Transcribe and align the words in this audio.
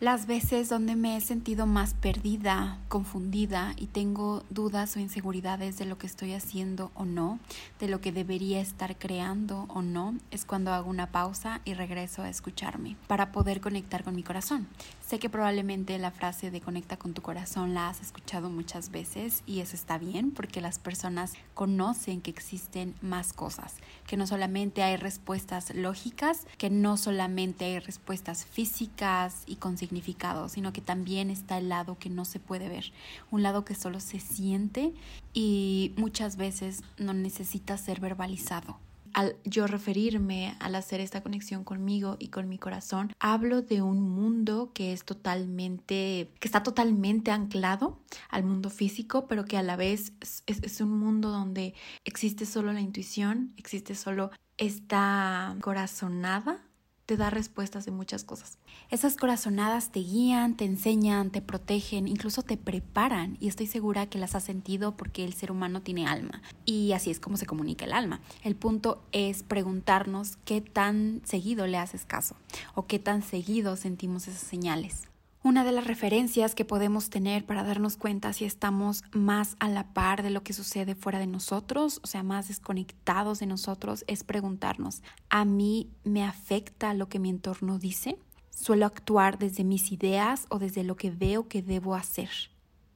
Las 0.00 0.28
veces 0.28 0.68
donde 0.68 0.94
me 0.94 1.16
he 1.16 1.20
sentido 1.20 1.66
más 1.66 1.94
perdida, 1.94 2.78
confundida 2.86 3.74
y 3.76 3.88
tengo 3.88 4.44
dudas 4.48 4.94
o 4.94 5.00
inseguridades 5.00 5.76
de 5.76 5.86
lo 5.86 5.98
que 5.98 6.06
estoy 6.06 6.34
haciendo 6.34 6.92
o 6.94 7.04
no, 7.04 7.40
de 7.80 7.88
lo 7.88 8.00
que 8.00 8.12
debería 8.12 8.60
estar 8.60 8.96
creando 8.96 9.66
o 9.68 9.82
no, 9.82 10.14
es 10.30 10.44
cuando 10.44 10.72
hago 10.72 10.88
una 10.88 11.08
pausa 11.08 11.60
y 11.64 11.74
regreso 11.74 12.22
a 12.22 12.30
escucharme 12.30 12.94
para 13.08 13.32
poder 13.32 13.60
conectar 13.60 14.04
con 14.04 14.14
mi 14.14 14.22
corazón. 14.22 14.68
Sé 15.08 15.18
que 15.18 15.30
probablemente 15.30 15.96
la 15.96 16.10
frase 16.10 16.50
de 16.50 16.60
conecta 16.60 16.98
con 16.98 17.14
tu 17.14 17.22
corazón 17.22 17.72
la 17.72 17.88
has 17.88 18.02
escuchado 18.02 18.50
muchas 18.50 18.90
veces 18.90 19.42
y 19.46 19.60
eso 19.60 19.74
está 19.74 19.96
bien 19.96 20.32
porque 20.32 20.60
las 20.60 20.78
personas 20.78 21.32
conocen 21.54 22.20
que 22.20 22.30
existen 22.30 22.94
más 23.00 23.32
cosas, 23.32 23.76
que 24.06 24.18
no 24.18 24.26
solamente 24.26 24.82
hay 24.82 24.98
respuestas 24.98 25.74
lógicas, 25.74 26.46
que 26.58 26.68
no 26.68 26.98
solamente 26.98 27.64
hay 27.64 27.78
respuestas 27.78 28.44
físicas 28.44 29.44
y 29.46 29.56
con 29.56 29.78
significado, 29.78 30.50
sino 30.50 30.74
que 30.74 30.82
también 30.82 31.30
está 31.30 31.56
el 31.56 31.70
lado 31.70 31.96
que 31.98 32.10
no 32.10 32.26
se 32.26 32.38
puede 32.38 32.68
ver, 32.68 32.92
un 33.30 33.42
lado 33.42 33.64
que 33.64 33.74
solo 33.74 34.00
se 34.00 34.20
siente 34.20 34.92
y 35.32 35.94
muchas 35.96 36.36
veces 36.36 36.82
no 36.98 37.14
necesita 37.14 37.78
ser 37.78 38.00
verbalizado. 38.00 38.78
Al 39.14 39.36
yo 39.44 39.66
referirme 39.66 40.56
al 40.60 40.74
hacer 40.74 41.00
esta 41.00 41.22
conexión 41.22 41.64
conmigo 41.64 42.16
y 42.18 42.28
con 42.28 42.48
mi 42.48 42.58
corazón, 42.58 43.12
hablo 43.18 43.62
de 43.62 43.82
un 43.82 44.00
mundo 44.00 44.72
que 44.74 44.92
es 44.92 45.04
totalmente, 45.04 46.30
que 46.40 46.48
está 46.48 46.62
totalmente 46.62 47.30
anclado 47.30 48.00
al 48.30 48.44
mundo 48.44 48.70
físico, 48.70 49.26
pero 49.26 49.44
que 49.44 49.56
a 49.56 49.62
la 49.62 49.76
vez 49.76 50.12
es, 50.20 50.42
es 50.46 50.80
un 50.80 50.98
mundo 50.98 51.30
donde 51.30 51.74
existe 52.04 52.46
solo 52.46 52.72
la 52.72 52.80
intuición, 52.80 53.52
existe 53.56 53.94
solo 53.94 54.30
esta 54.56 55.56
corazonada 55.60 56.67
te 57.08 57.16
da 57.16 57.30
respuestas 57.30 57.86
de 57.86 57.90
muchas 57.90 58.22
cosas. 58.22 58.58
Esas 58.90 59.16
corazonadas 59.16 59.92
te 59.92 60.00
guían, 60.00 60.58
te 60.58 60.66
enseñan, 60.66 61.30
te 61.30 61.40
protegen, 61.40 62.06
incluso 62.06 62.42
te 62.42 62.58
preparan 62.58 63.38
y 63.40 63.48
estoy 63.48 63.66
segura 63.66 64.10
que 64.10 64.18
las 64.18 64.34
has 64.34 64.44
sentido 64.44 64.94
porque 64.94 65.24
el 65.24 65.32
ser 65.32 65.50
humano 65.50 65.80
tiene 65.80 66.06
alma 66.06 66.42
y 66.66 66.92
así 66.92 67.10
es 67.10 67.18
como 67.18 67.38
se 67.38 67.46
comunica 67.46 67.86
el 67.86 67.94
alma. 67.94 68.20
El 68.44 68.56
punto 68.56 69.02
es 69.12 69.42
preguntarnos 69.42 70.36
qué 70.44 70.60
tan 70.60 71.22
seguido 71.24 71.66
le 71.66 71.78
haces 71.78 72.04
caso 72.04 72.36
o 72.74 72.86
qué 72.86 72.98
tan 72.98 73.22
seguido 73.22 73.76
sentimos 73.76 74.28
esas 74.28 74.42
señales. 74.42 75.08
Una 75.48 75.64
de 75.64 75.72
las 75.72 75.86
referencias 75.86 76.54
que 76.54 76.66
podemos 76.66 77.08
tener 77.08 77.46
para 77.46 77.64
darnos 77.64 77.96
cuenta 77.96 78.34
si 78.34 78.44
estamos 78.44 79.02
más 79.12 79.56
a 79.60 79.70
la 79.70 79.94
par 79.94 80.22
de 80.22 80.28
lo 80.28 80.42
que 80.42 80.52
sucede 80.52 80.94
fuera 80.94 81.18
de 81.18 81.26
nosotros, 81.26 82.00
o 82.04 82.06
sea, 82.06 82.22
más 82.22 82.48
desconectados 82.48 83.38
de 83.38 83.46
nosotros, 83.46 84.04
es 84.08 84.24
preguntarnos, 84.24 85.02
¿a 85.30 85.46
mí 85.46 85.88
me 86.04 86.22
afecta 86.22 86.92
lo 86.92 87.08
que 87.08 87.18
mi 87.18 87.30
entorno 87.30 87.78
dice? 87.78 88.18
¿Suelo 88.50 88.84
actuar 88.84 89.38
desde 89.38 89.64
mis 89.64 89.90
ideas 89.90 90.44
o 90.50 90.58
desde 90.58 90.84
lo 90.84 90.96
que 90.96 91.10
veo 91.10 91.48
que 91.48 91.62
debo 91.62 91.94
hacer? 91.94 92.28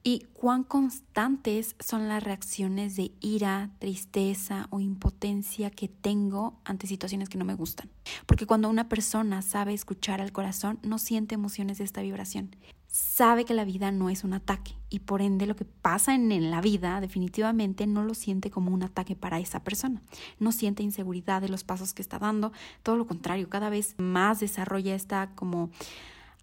Y 0.03 0.27
cuán 0.33 0.63
constantes 0.63 1.75
son 1.79 2.09
las 2.09 2.21
reacciones 2.21 2.97
de 2.97 3.13
ira, 3.21 3.71
tristeza 3.79 4.67
o 4.69 4.81
impotencia 4.81 5.69
que 5.69 5.87
tengo 5.87 6.59
ante 6.65 6.87
situaciones 6.87 7.29
que 7.29 7.37
no 7.37 7.45
me 7.45 7.55
gustan. 7.55 7.89
Porque 8.25 8.45
cuando 8.45 8.69
una 8.69 8.89
persona 8.89 9.41
sabe 9.41 9.73
escuchar 9.73 10.19
al 10.19 10.33
corazón, 10.33 10.77
no 10.83 10.99
siente 10.99 11.35
emociones 11.35 11.77
de 11.77 11.85
esta 11.85 12.01
vibración. 12.01 12.53
Sabe 12.89 13.45
que 13.45 13.53
la 13.53 13.63
vida 13.63 13.91
no 13.91 14.09
es 14.09 14.25
un 14.25 14.33
ataque 14.33 14.73
y 14.89 14.99
por 14.99 15.21
ende 15.21 15.47
lo 15.47 15.55
que 15.55 15.65
pasa 15.65 16.13
en, 16.13 16.51
la 16.51 16.61
vida 16.61 16.99
definitivamente 16.99 17.87
no 17.87 18.03
lo 18.03 18.13
siente 18.13 18.51
como 18.51 18.71
un 18.71 18.83
ataque 18.83 19.15
para 19.15 19.39
esa 19.39 19.63
persona. 19.63 20.03
No 20.37 20.51
siente 20.51 20.83
inseguridad 20.83 21.41
de 21.41 21.49
los 21.49 21.63
pasos 21.63 21.93
que 21.93 22.01
está 22.01 22.19
dando, 22.19 22.51
todo 22.83 22.97
lo 22.97 23.07
contrario, 23.07 23.49
cada 23.49 23.69
vez 23.69 23.95
más 23.97 24.41
desarrolla 24.41 24.93
esta 24.93 25.31
como 25.33 25.71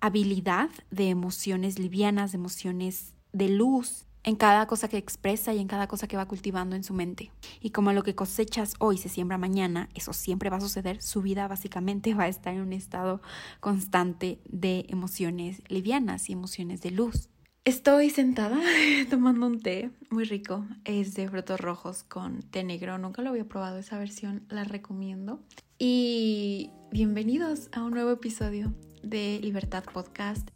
habilidad 0.01 0.71
de 0.91 1.11
emociones 1.11 1.79
livianas, 1.79 2.33
de 2.33 2.39
emociones 2.39 3.13
de 3.33 3.49
luz 3.49 4.07
en 4.23 4.37
cada 4.37 4.67
cosa 4.67 4.89
que 4.89 4.99
expresa 4.99 5.55
y 5.55 5.59
en 5.59 5.69
cada 5.69 5.87
cosa 5.87 6.07
que 6.07 6.17
va 6.17 6.29
cultivando 6.29 6.77
en 6.77 6.85
su 6.85 6.95
mente. 6.95 7.31
Y 7.61 7.71
como 7.71 7.93
lo 7.93 8.03
que 8.03 8.15
cosechas 8.15 8.75
hoy 8.79 8.99
se 8.99 9.09
siembra 9.09 9.39
mañana, 9.39 9.89
eso 9.95 10.13
siempre 10.13 10.51
va 10.51 10.59
a 10.59 10.61
suceder, 10.61 11.03
su 11.03 11.23
vida 11.23 11.49
básicamente 11.49 12.15
va 12.15 12.25
a 12.25 12.29
estar 12.29 12.55
en 12.55 12.61
un 12.61 12.73
estado 12.73 13.23
constante 13.61 14.41
de 14.45 14.87
emociones 14.89 15.63
livianas 15.69 16.29
y 16.29 16.33
emociones 16.33 16.83
de 16.83 16.91
luz. 16.91 17.29
Estoy 17.65 18.09
sentada 18.09 18.59
tomando 19.11 19.47
un 19.47 19.61
té 19.61 19.91
muy 20.11 20.25
rico, 20.25 20.67
es 20.85 21.15
de 21.15 21.29
frutos 21.29 21.61
rojos 21.61 22.03
con 22.05 22.43
té 22.43 22.65
negro, 22.65 22.97
nunca 22.99 23.23
lo 23.23 23.31
había 23.31 23.47
probado 23.47 23.79
esa 23.79 23.99
versión, 23.99 24.47
la 24.49 24.65
recomiendo. 24.65 25.43
Y 25.79 26.71
bienvenidos 26.91 27.69
a 27.73 27.83
un 27.83 27.93
nuevo 27.93 28.13
episodio 28.13 28.75
de 29.03 29.39
Libertad 29.43 29.85
Podcast. 29.85 30.51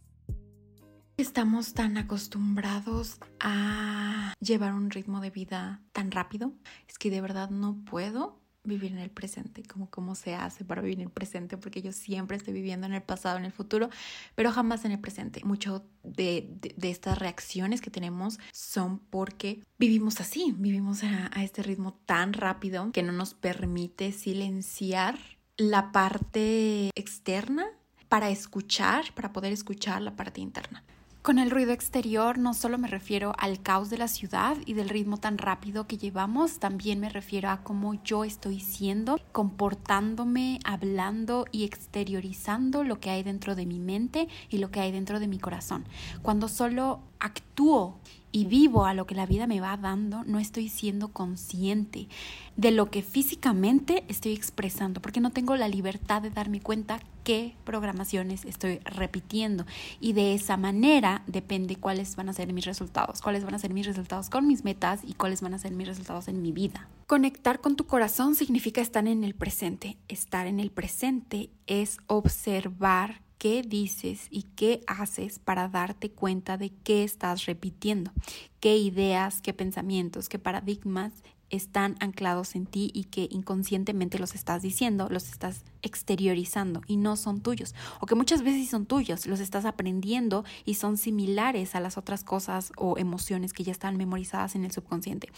Estamos 1.16 1.74
tan 1.74 1.96
acostumbrados 1.96 3.18
a 3.38 4.34
llevar 4.40 4.74
un 4.74 4.90
ritmo 4.90 5.20
de 5.20 5.30
vida 5.30 5.80
tan 5.92 6.10
rápido, 6.10 6.52
es 6.88 6.98
que 6.98 7.08
de 7.08 7.20
verdad 7.20 7.50
no 7.50 7.76
puedo 7.88 8.40
vivir 8.64 8.90
en 8.90 8.98
el 8.98 9.10
presente, 9.10 9.62
como 9.62 9.88
cómo 9.90 10.16
se 10.16 10.34
hace 10.34 10.64
para 10.64 10.82
vivir 10.82 10.98
en 10.98 11.04
el 11.04 11.12
presente, 11.12 11.56
porque 11.56 11.82
yo 11.82 11.92
siempre 11.92 12.36
estoy 12.36 12.52
viviendo 12.52 12.88
en 12.88 12.94
el 12.94 13.02
pasado, 13.02 13.38
en 13.38 13.44
el 13.44 13.52
futuro, 13.52 13.90
pero 14.34 14.50
jamás 14.50 14.84
en 14.84 14.90
el 14.90 14.98
presente. 14.98 15.40
Mucho 15.44 15.86
de, 16.02 16.58
estas 16.82 17.16
reacciones 17.16 17.80
que 17.80 17.90
tenemos 17.90 18.40
son 18.50 18.98
porque 18.98 19.62
vivimos 19.78 20.20
así, 20.20 20.52
vivimos 20.58 21.04
a 21.04 21.44
este 21.44 21.62
ritmo 21.62 21.94
tan 22.06 22.32
rápido 22.32 22.90
que 22.90 23.04
no 23.04 23.12
nos 23.12 23.34
permite 23.34 24.10
silenciar 24.10 25.16
la 25.56 25.92
parte 25.92 26.90
externa 26.96 27.66
para 28.08 28.30
escuchar, 28.30 29.14
para 29.14 29.32
poder 29.32 29.52
escuchar 29.52 30.02
la 30.02 30.16
parte 30.16 30.40
interna. 30.40 30.82
Con 31.24 31.38
el 31.38 31.50
ruido 31.50 31.72
exterior 31.72 32.36
no 32.36 32.52
solo 32.52 32.76
me 32.76 32.86
refiero 32.86 33.32
al 33.38 33.62
caos 33.62 33.88
de 33.88 33.96
la 33.96 34.08
ciudad 34.08 34.58
y 34.66 34.74
del 34.74 34.90
ritmo 34.90 35.16
tan 35.16 35.38
rápido 35.38 35.86
que 35.86 35.96
llevamos, 35.96 36.58
también 36.58 37.00
me 37.00 37.08
refiero 37.08 37.48
a 37.48 37.62
cómo 37.62 37.94
yo 38.04 38.24
estoy 38.24 38.60
siendo, 38.60 39.18
comportándome, 39.32 40.58
hablando 40.64 41.46
y 41.50 41.64
exteriorizando 41.64 42.84
lo 42.84 43.00
que 43.00 43.08
hay 43.08 43.22
dentro 43.22 43.54
de 43.54 43.64
mi 43.64 43.78
mente 43.78 44.28
y 44.50 44.58
lo 44.58 44.70
que 44.70 44.80
hay 44.80 44.92
dentro 44.92 45.18
de 45.18 45.26
mi 45.26 45.38
corazón. 45.38 45.86
Cuando 46.20 46.46
solo 46.46 47.00
actúo 47.20 47.98
y 48.34 48.46
vivo 48.46 48.84
a 48.84 48.94
lo 48.94 49.06
que 49.06 49.14
la 49.14 49.26
vida 49.26 49.46
me 49.46 49.60
va 49.60 49.76
dando, 49.76 50.24
no 50.24 50.40
estoy 50.40 50.68
siendo 50.68 51.12
consciente 51.12 52.08
de 52.56 52.72
lo 52.72 52.90
que 52.90 53.00
físicamente 53.00 54.04
estoy 54.08 54.32
expresando, 54.32 55.00
porque 55.00 55.20
no 55.20 55.30
tengo 55.30 55.54
la 55.54 55.68
libertad 55.68 56.20
de 56.20 56.30
darme 56.30 56.60
cuenta 56.60 56.98
qué 57.22 57.54
programaciones 57.64 58.44
estoy 58.44 58.80
repitiendo. 58.84 59.66
Y 60.00 60.14
de 60.14 60.34
esa 60.34 60.56
manera 60.56 61.22
depende 61.28 61.76
cuáles 61.76 62.16
van 62.16 62.28
a 62.28 62.32
ser 62.32 62.52
mis 62.52 62.64
resultados, 62.64 63.22
cuáles 63.22 63.44
van 63.44 63.54
a 63.54 63.58
ser 63.60 63.72
mis 63.72 63.86
resultados 63.86 64.30
con 64.30 64.48
mis 64.48 64.64
metas 64.64 65.02
y 65.04 65.14
cuáles 65.14 65.40
van 65.40 65.54
a 65.54 65.58
ser 65.58 65.72
mis 65.72 65.86
resultados 65.86 66.26
en 66.26 66.42
mi 66.42 66.50
vida. 66.50 66.88
Conectar 67.06 67.60
con 67.60 67.76
tu 67.76 67.86
corazón 67.86 68.34
significa 68.34 68.80
estar 68.80 69.06
en 69.06 69.22
el 69.22 69.34
presente. 69.34 69.96
Estar 70.08 70.48
en 70.48 70.58
el 70.58 70.72
presente 70.72 71.50
es 71.66 71.98
observar 72.08 73.23
qué 73.44 73.60
dices 73.60 74.28
y 74.30 74.44
qué 74.56 74.80
haces 74.86 75.38
para 75.38 75.68
darte 75.68 76.10
cuenta 76.10 76.56
de 76.56 76.70
qué 76.70 77.04
estás 77.04 77.44
repitiendo, 77.44 78.10
qué 78.58 78.78
ideas, 78.78 79.42
qué 79.42 79.52
pensamientos, 79.52 80.30
qué 80.30 80.38
paradigmas 80.38 81.12
están 81.50 81.96
anclados 82.00 82.54
en 82.54 82.64
ti 82.64 82.90
y 82.94 83.04
que 83.04 83.28
inconscientemente 83.30 84.18
los 84.18 84.34
estás 84.34 84.62
diciendo, 84.62 85.08
los 85.10 85.28
estás 85.28 85.62
exteriorizando 85.84 86.80
y 86.86 86.96
no 86.96 87.16
son 87.16 87.40
tuyos. 87.40 87.74
O 88.00 88.06
que 88.06 88.14
muchas 88.14 88.42
veces 88.42 88.68
son 88.68 88.86
tuyos, 88.86 89.26
los 89.26 89.38
estás 89.38 89.64
aprendiendo 89.64 90.44
y 90.64 90.74
son 90.74 90.96
similares 90.96 91.74
a 91.74 91.80
las 91.80 91.96
otras 91.96 92.24
cosas 92.24 92.72
o 92.76 92.98
emociones 92.98 93.52
que 93.52 93.62
ya 93.62 93.72
están 93.72 93.96
memorizadas 93.96 94.56
en 94.56 94.64
el 94.64 94.72
subconsciente. 94.72 95.28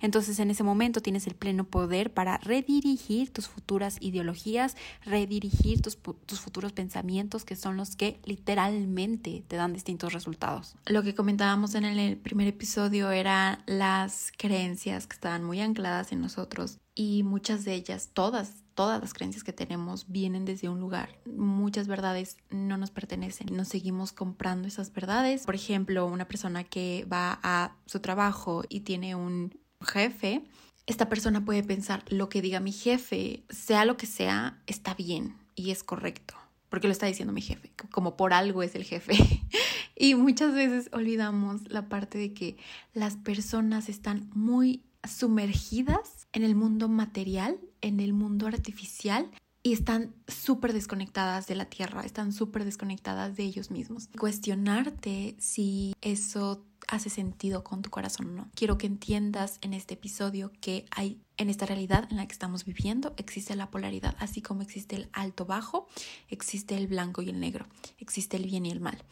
Entonces 0.00 0.38
en 0.38 0.50
ese 0.50 0.64
momento 0.64 1.00
tienes 1.00 1.26
el 1.26 1.34
pleno 1.34 1.64
poder 1.64 2.12
para 2.12 2.38
redirigir 2.38 3.32
tus 3.32 3.46
futuras 3.46 3.98
ideologías, 4.00 4.76
redirigir 5.04 5.82
tus, 5.82 5.98
tus 6.26 6.40
futuros 6.40 6.72
pensamientos 6.72 7.44
que 7.44 7.56
son 7.56 7.76
los 7.76 7.94
que 7.94 8.20
literalmente 8.24 9.44
te 9.46 9.56
dan 9.56 9.72
distintos 9.72 10.12
resultados. 10.12 10.76
Lo 10.86 11.02
que 11.02 11.14
comentábamos 11.14 11.74
en 11.74 11.84
el 11.84 12.16
primer 12.16 12.48
episodio 12.48 13.10
eran 13.10 13.62
las 13.66 14.32
creencias 14.36 15.06
que 15.06 15.14
estaban 15.14 15.44
muy 15.44 15.60
ancladas 15.60 16.12
en 16.12 16.22
nosotros 16.22 16.78
y 16.94 17.22
muchas 17.22 17.64
de 17.64 17.74
ellas, 17.74 18.10
todas, 18.12 18.64
todas 18.80 19.02
las 19.02 19.12
creencias 19.12 19.44
que 19.44 19.52
tenemos 19.52 20.06
vienen 20.08 20.46
desde 20.46 20.70
un 20.70 20.80
lugar. 20.80 21.10
Muchas 21.26 21.86
verdades 21.86 22.38
no 22.48 22.78
nos 22.78 22.90
pertenecen. 22.90 23.54
Nos 23.54 23.68
seguimos 23.68 24.10
comprando 24.12 24.66
esas 24.68 24.90
verdades. 24.90 25.44
Por 25.44 25.54
ejemplo, 25.54 26.06
una 26.06 26.26
persona 26.26 26.64
que 26.64 27.06
va 27.12 27.38
a 27.42 27.76
su 27.84 28.00
trabajo 28.00 28.62
y 28.70 28.80
tiene 28.80 29.14
un 29.14 29.54
jefe, 29.82 30.46
esta 30.86 31.10
persona 31.10 31.44
puede 31.44 31.62
pensar, 31.62 32.02
lo 32.08 32.30
que 32.30 32.40
diga 32.40 32.58
mi 32.58 32.72
jefe, 32.72 33.44
sea 33.50 33.84
lo 33.84 33.98
que 33.98 34.06
sea, 34.06 34.62
está 34.66 34.94
bien 34.94 35.36
y 35.54 35.72
es 35.72 35.84
correcto. 35.84 36.34
Porque 36.70 36.86
lo 36.86 36.92
está 36.92 37.04
diciendo 37.04 37.34
mi 37.34 37.42
jefe, 37.42 37.70
como 37.90 38.16
por 38.16 38.32
algo 38.32 38.62
es 38.62 38.74
el 38.74 38.84
jefe. 38.84 39.12
y 39.94 40.14
muchas 40.14 40.54
veces 40.54 40.88
olvidamos 40.94 41.68
la 41.68 41.90
parte 41.90 42.16
de 42.16 42.32
que 42.32 42.56
las 42.94 43.18
personas 43.18 43.90
están 43.90 44.30
muy 44.32 44.82
sumergidas 45.06 46.28
en 46.32 46.44
el 46.44 46.54
mundo 46.54 46.88
material, 46.88 47.60
en 47.80 48.00
el 48.00 48.12
mundo 48.12 48.46
artificial 48.46 49.30
y 49.62 49.72
están 49.72 50.14
súper 50.26 50.72
desconectadas 50.72 51.46
de 51.46 51.54
la 51.54 51.66
tierra, 51.66 52.02
están 52.02 52.32
súper 52.32 52.64
desconectadas 52.64 53.36
de 53.36 53.44
ellos 53.44 53.70
mismos. 53.70 54.08
Cuestionarte 54.18 55.36
si 55.38 55.94
eso 56.00 56.64
hace 56.88 57.10
sentido 57.10 57.62
con 57.62 57.82
tu 57.82 57.90
corazón 57.90 58.30
o 58.30 58.32
no. 58.32 58.50
Quiero 58.54 58.78
que 58.78 58.86
entiendas 58.86 59.58
en 59.60 59.74
este 59.74 59.94
episodio 59.94 60.50
que 60.60 60.86
hay 60.90 61.20
en 61.36 61.48
esta 61.50 61.66
realidad 61.66 62.08
en 62.10 62.16
la 62.16 62.26
que 62.26 62.32
estamos 62.32 62.64
viviendo 62.64 63.14
existe 63.16 63.54
la 63.54 63.70
polaridad, 63.70 64.16
así 64.18 64.42
como 64.42 64.62
existe 64.62 64.96
el 64.96 65.08
alto 65.12 65.46
bajo, 65.46 65.88
existe 66.28 66.76
el 66.76 66.86
blanco 66.86 67.22
y 67.22 67.30
el 67.30 67.40
negro, 67.40 67.66
existe 67.98 68.36
el 68.36 68.44
bien 68.44 68.66
y 68.66 68.70
el 68.70 68.80
mal. 68.80 69.02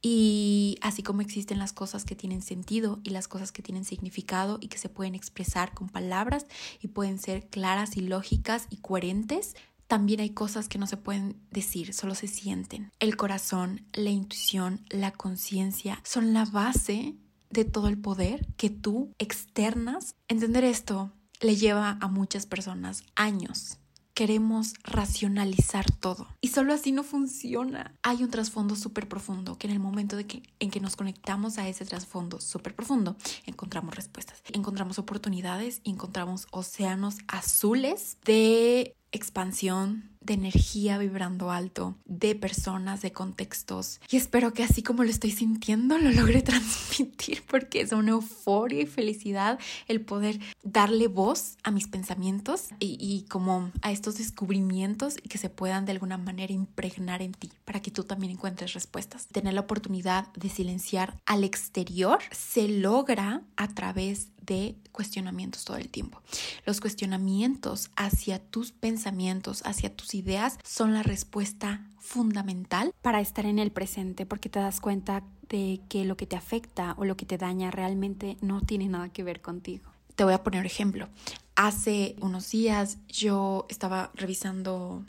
Y 0.00 0.78
así 0.80 1.02
como 1.02 1.22
existen 1.22 1.58
las 1.58 1.72
cosas 1.72 2.04
que 2.04 2.14
tienen 2.14 2.42
sentido 2.42 3.00
y 3.02 3.10
las 3.10 3.26
cosas 3.26 3.50
que 3.50 3.62
tienen 3.62 3.84
significado 3.84 4.58
y 4.60 4.68
que 4.68 4.78
se 4.78 4.88
pueden 4.88 5.14
expresar 5.14 5.74
con 5.74 5.88
palabras 5.88 6.46
y 6.80 6.88
pueden 6.88 7.18
ser 7.18 7.48
claras 7.48 7.96
y 7.96 8.02
lógicas 8.02 8.66
y 8.70 8.76
coherentes, 8.76 9.56
también 9.88 10.20
hay 10.20 10.30
cosas 10.30 10.68
que 10.68 10.78
no 10.78 10.86
se 10.86 10.98
pueden 10.98 11.40
decir, 11.50 11.94
solo 11.94 12.14
se 12.14 12.28
sienten. 12.28 12.92
El 13.00 13.16
corazón, 13.16 13.86
la 13.92 14.10
intuición, 14.10 14.84
la 14.90 15.12
conciencia 15.12 16.00
son 16.04 16.32
la 16.32 16.44
base 16.44 17.16
de 17.50 17.64
todo 17.64 17.88
el 17.88 17.98
poder 17.98 18.46
que 18.56 18.70
tú 18.70 19.14
externas. 19.18 20.14
Entender 20.28 20.64
esto 20.64 21.10
le 21.40 21.56
lleva 21.56 21.96
a 22.00 22.08
muchas 22.08 22.46
personas 22.46 23.02
años 23.16 23.78
queremos 24.18 24.74
racionalizar 24.82 25.88
todo. 25.92 26.26
Y 26.40 26.48
solo 26.48 26.72
así 26.72 26.90
no 26.90 27.04
funciona. 27.04 27.94
Hay 28.02 28.24
un 28.24 28.30
trasfondo 28.30 28.74
súper 28.74 29.08
profundo 29.08 29.56
que 29.56 29.68
en 29.68 29.72
el 29.72 29.78
momento 29.78 30.16
de 30.16 30.26
que, 30.26 30.42
en 30.58 30.72
que 30.72 30.80
nos 30.80 30.96
conectamos 30.96 31.56
a 31.56 31.68
ese 31.68 31.84
trasfondo 31.84 32.40
súper 32.40 32.74
profundo, 32.74 33.14
encontramos 33.46 33.94
respuestas, 33.94 34.42
encontramos 34.52 34.98
oportunidades, 34.98 35.80
encontramos 35.84 36.48
océanos 36.50 37.18
azules 37.28 38.18
de 38.24 38.96
expansión, 39.12 40.10
de 40.28 40.34
energía 40.34 40.98
vibrando 40.98 41.50
alto, 41.50 41.96
de 42.04 42.34
personas, 42.34 43.00
de 43.00 43.12
contextos. 43.12 44.00
Y 44.10 44.18
espero 44.18 44.52
que 44.52 44.62
así 44.62 44.82
como 44.82 45.02
lo 45.02 45.10
estoy 45.10 45.30
sintiendo, 45.30 45.98
lo 45.98 46.10
logre 46.12 46.42
transmitir 46.42 47.42
porque 47.48 47.80
es 47.80 47.92
una 47.92 48.10
euforia 48.10 48.82
y 48.82 48.86
felicidad 48.86 49.58
el 49.88 50.02
poder 50.02 50.38
darle 50.62 51.08
voz 51.08 51.56
a 51.62 51.70
mis 51.70 51.88
pensamientos 51.88 52.68
y, 52.78 53.24
como 53.30 53.72
a 53.80 53.90
estos 53.90 54.18
descubrimientos 54.18 55.16
y 55.22 55.28
que 55.28 55.38
se 55.38 55.48
puedan 55.48 55.86
de 55.86 55.92
alguna 55.92 56.18
manera 56.18 56.52
impregnar 56.52 57.22
en 57.22 57.32
ti 57.32 57.50
para 57.64 57.80
que 57.80 57.90
tú 57.90 58.04
también 58.04 58.32
encuentres 58.32 58.74
respuestas. 58.74 59.26
Tener 59.26 59.54
la 59.54 59.62
oportunidad 59.62 60.30
de 60.34 60.50
silenciar 60.50 61.16
al 61.24 61.42
exterior 61.42 62.18
se 62.30 62.68
logra 62.68 63.42
a 63.56 63.68
través 63.68 64.28
de 64.48 64.76
cuestionamientos 64.92 65.64
todo 65.64 65.76
el 65.76 65.90
tiempo. 65.90 66.22
Los 66.64 66.80
cuestionamientos 66.80 67.90
hacia 67.94 68.38
tus 68.38 68.72
pensamientos, 68.72 69.62
hacia 69.64 69.94
tus 69.94 70.14
ideas, 70.14 70.58
son 70.64 70.94
la 70.94 71.02
respuesta 71.02 71.86
fundamental 72.00 72.92
para 73.02 73.20
estar 73.20 73.44
en 73.44 73.58
el 73.58 73.70
presente, 73.70 74.24
porque 74.24 74.48
te 74.48 74.58
das 74.58 74.80
cuenta 74.80 75.22
de 75.48 75.80
que 75.88 76.04
lo 76.04 76.16
que 76.16 76.26
te 76.26 76.36
afecta 76.36 76.94
o 76.98 77.04
lo 77.04 77.16
que 77.16 77.26
te 77.26 77.38
daña 77.38 77.70
realmente 77.70 78.38
no 78.40 78.60
tiene 78.62 78.88
nada 78.88 79.10
que 79.10 79.22
ver 79.22 79.40
contigo. 79.42 79.90
Te 80.16 80.24
voy 80.24 80.32
a 80.32 80.42
poner 80.42 80.66
ejemplo. 80.66 81.08
Hace 81.54 82.16
unos 82.20 82.50
días 82.50 82.98
yo 83.08 83.66
estaba 83.68 84.10
revisando... 84.14 85.04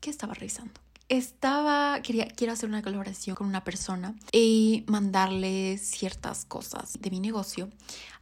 ¿Qué 0.00 0.10
estaba 0.10 0.34
revisando? 0.34 0.72
Estaba, 1.10 2.00
quería, 2.02 2.28
quiero 2.28 2.54
hacer 2.54 2.68
una 2.68 2.82
colaboración 2.82 3.36
con 3.36 3.46
una 3.48 3.64
persona 3.64 4.14
y 4.32 4.84
mandarle 4.86 5.76
ciertas 5.76 6.46
cosas 6.46 6.98
de 7.00 7.10
mi 7.10 7.20
negocio 7.20 7.68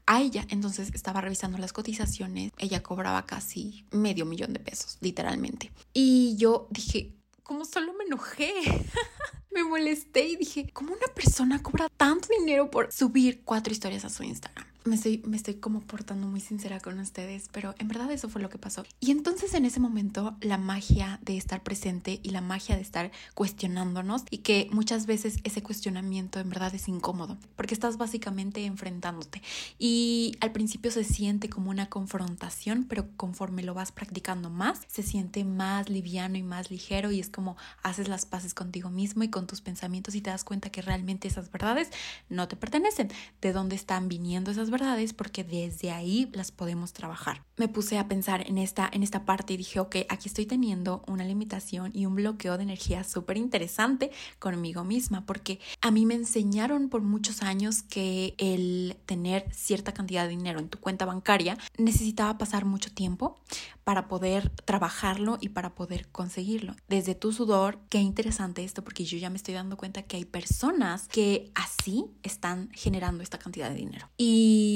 a 0.07 0.21
ella. 0.23 0.45
Entonces 0.49 0.91
estaba 0.95 1.21
revisando 1.21 1.59
las 1.59 1.73
cotizaciones. 1.73 2.51
Ella 2.59 2.83
cobraba 2.83 3.27
casi 3.27 3.85
medio 3.93 4.25
millón 4.25 4.55
de 4.55 4.61
pesos, 4.61 4.97
literalmente. 5.01 5.71
Y 5.93 6.37
yo 6.39 6.67
dije, 6.71 7.15
como 7.43 7.65
solo 7.65 7.93
me 7.93 8.05
enojé. 8.05 8.53
me 9.51 9.65
molesté 9.65 10.27
y 10.27 10.37
dije, 10.37 10.71
¿cómo 10.73 10.93
una 10.93 11.07
persona 11.15 11.63
cobra 11.63 11.89
tanto 11.97 12.29
dinero 12.39 12.71
por 12.71 12.93
subir 12.93 13.43
cuatro 13.45 13.73
historias 13.73 14.05
a 14.05 14.11
su 14.11 14.23
Instagram? 14.23 14.68
Me 14.89 14.97
estoy, 14.97 15.23
me 15.27 15.37
estoy 15.37 15.55
como 15.55 15.81
portando 15.81 16.27
muy 16.27 16.41
sincera 16.41 16.81
con 16.81 16.99
ustedes, 16.99 17.49
pero 17.53 17.75
en 17.79 17.89
verdad 17.89 18.11
eso 18.11 18.29
fue 18.29 18.43
lo 18.43 18.49
que 18.49 18.59
pasó. 18.59 18.85
Y 19.01 19.11
entonces 19.11 19.55
en 19.55 19.65
ese 19.65 19.81
momento 19.81 20.37
la 20.41 20.59
magia 20.59 21.21
de 21.23 21.37
estar 21.37 21.63
presente 21.63 22.21
y 22.23 22.31
la 22.31 22.41
magia 22.41 22.77
de 22.77 22.83
estar 22.83 23.13
cuestionándonos 23.35 24.25
y 24.31 24.39
que 24.39 24.69
muchas 24.73 25.07
veces 25.07 25.39
ese 25.45 25.63
cuestionamiento 25.63 26.41
en 26.41 26.49
verdad 26.49 26.75
es 26.75 26.89
incómodo, 26.89 27.39
porque 27.57 27.75
estás 27.75 27.99
básicamente 27.99 28.65
enfrentándote 28.65 29.43
y 29.79 30.37
al 30.41 30.53
principio 30.53 30.91
se 30.91 31.05
siente 31.05 31.49
como 31.49 31.71
una 31.71 31.89
confrontación, 31.89 32.85
pero 32.89 33.07
conforme 33.17 33.63
lo 33.63 33.75
vas 33.75 33.93
practicando 33.93 34.51
más, 34.51 34.81
se 34.89 35.03
siente 35.03 35.45
más 35.45 35.89
liviano 35.89 36.39
y 36.39 36.43
más 36.43 36.71
ligero 36.71 37.11
y 37.11 37.21
es 37.21 37.29
como 37.29 37.57
haces 37.83 38.09
las 38.09 38.27
paces 38.27 38.55
contigo 38.55 38.91
mismo 38.91 39.23
y 39.23 39.29
con 39.29 39.47
tus 39.47 39.61
pensamientos 39.61 40.15
y 40.15 40.21
te 40.21 40.31
das 40.31 40.45
cuenta 40.45 40.71
que 40.71 40.83
realmente 40.83 41.29
esas 41.29 41.51
verdades 41.53 41.91
no 42.29 42.49
te 42.49 42.57
pertenecen, 42.57 43.11
de 43.41 43.53
dónde 43.53 43.77
están 43.77 44.09
viniendo 44.09 44.51
esas 44.51 44.71
verdades 44.71 44.78
verdades 44.79 45.13
porque 45.13 45.43
desde 45.43 45.91
ahí 45.91 46.31
las 46.33 46.53
podemos 46.53 46.93
trabajar. 46.93 47.43
Me 47.57 47.67
puse 47.67 47.99
a 47.99 48.07
pensar 48.07 48.47
en 48.47 48.59
esta, 48.59 48.89
en 48.93 49.03
esta 49.03 49.25
parte 49.25 49.55
y 49.55 49.57
dije, 49.57 49.81
ok, 49.81 49.97
aquí 50.09 50.29
estoy 50.29 50.47
teniendo 50.47 51.03
una 51.09 51.25
limitación 51.25 51.91
y 51.93 52.07
un 52.07 52.15
bloqueo 52.15 52.57
de 52.57 52.63
energía 52.63 53.03
súper 53.03 53.37
interesante 53.37 54.13
conmigo 54.39 54.85
misma 54.85 55.27
porque 55.27 55.59
a 55.81 55.91
mí 55.91 56.07
me 56.07 56.15
enseñaron 56.15 56.89
por 56.89 57.03
muchos 57.03 57.43
años 57.43 57.83
que 57.83 58.35
el 58.39 58.97
tener 59.07 59.47
cierta 59.53 59.93
cantidad 59.93 60.25
de 60.25 60.31
dinero 60.31 60.61
en 60.61 60.69
tu 60.69 60.79
cuenta 60.79 61.05
bancaria 61.05 61.59
necesitaba 61.77 62.39
pasar 62.39 62.65
mucho 62.65 62.93
tiempo 62.93 63.37
para 63.83 64.07
poder 64.07 64.51
trabajarlo 64.65 65.39
y 65.41 65.49
para 65.49 65.75
poder 65.75 66.09
conseguirlo. 66.09 66.77
Desde 66.89 67.15
tu 67.15 67.33
sudor, 67.33 67.81
qué 67.89 67.99
interesante 67.99 68.63
esto 68.63 68.85
porque 68.85 69.05
yo 69.05 69.19
ya 69.19 69.31
me 69.31 69.37
estoy 69.37 69.55
dando 69.55 69.77
cuenta 69.77 70.03
que 70.03 70.19
hay 70.19 70.25
personas 70.25 71.09
que 71.09 71.51
así 71.55 72.05
están 72.23 72.69
generando 72.75 73.23
esta 73.23 73.39
cantidad 73.39 73.71
de 73.71 73.77
dinero. 73.77 74.11
Y 74.19 74.68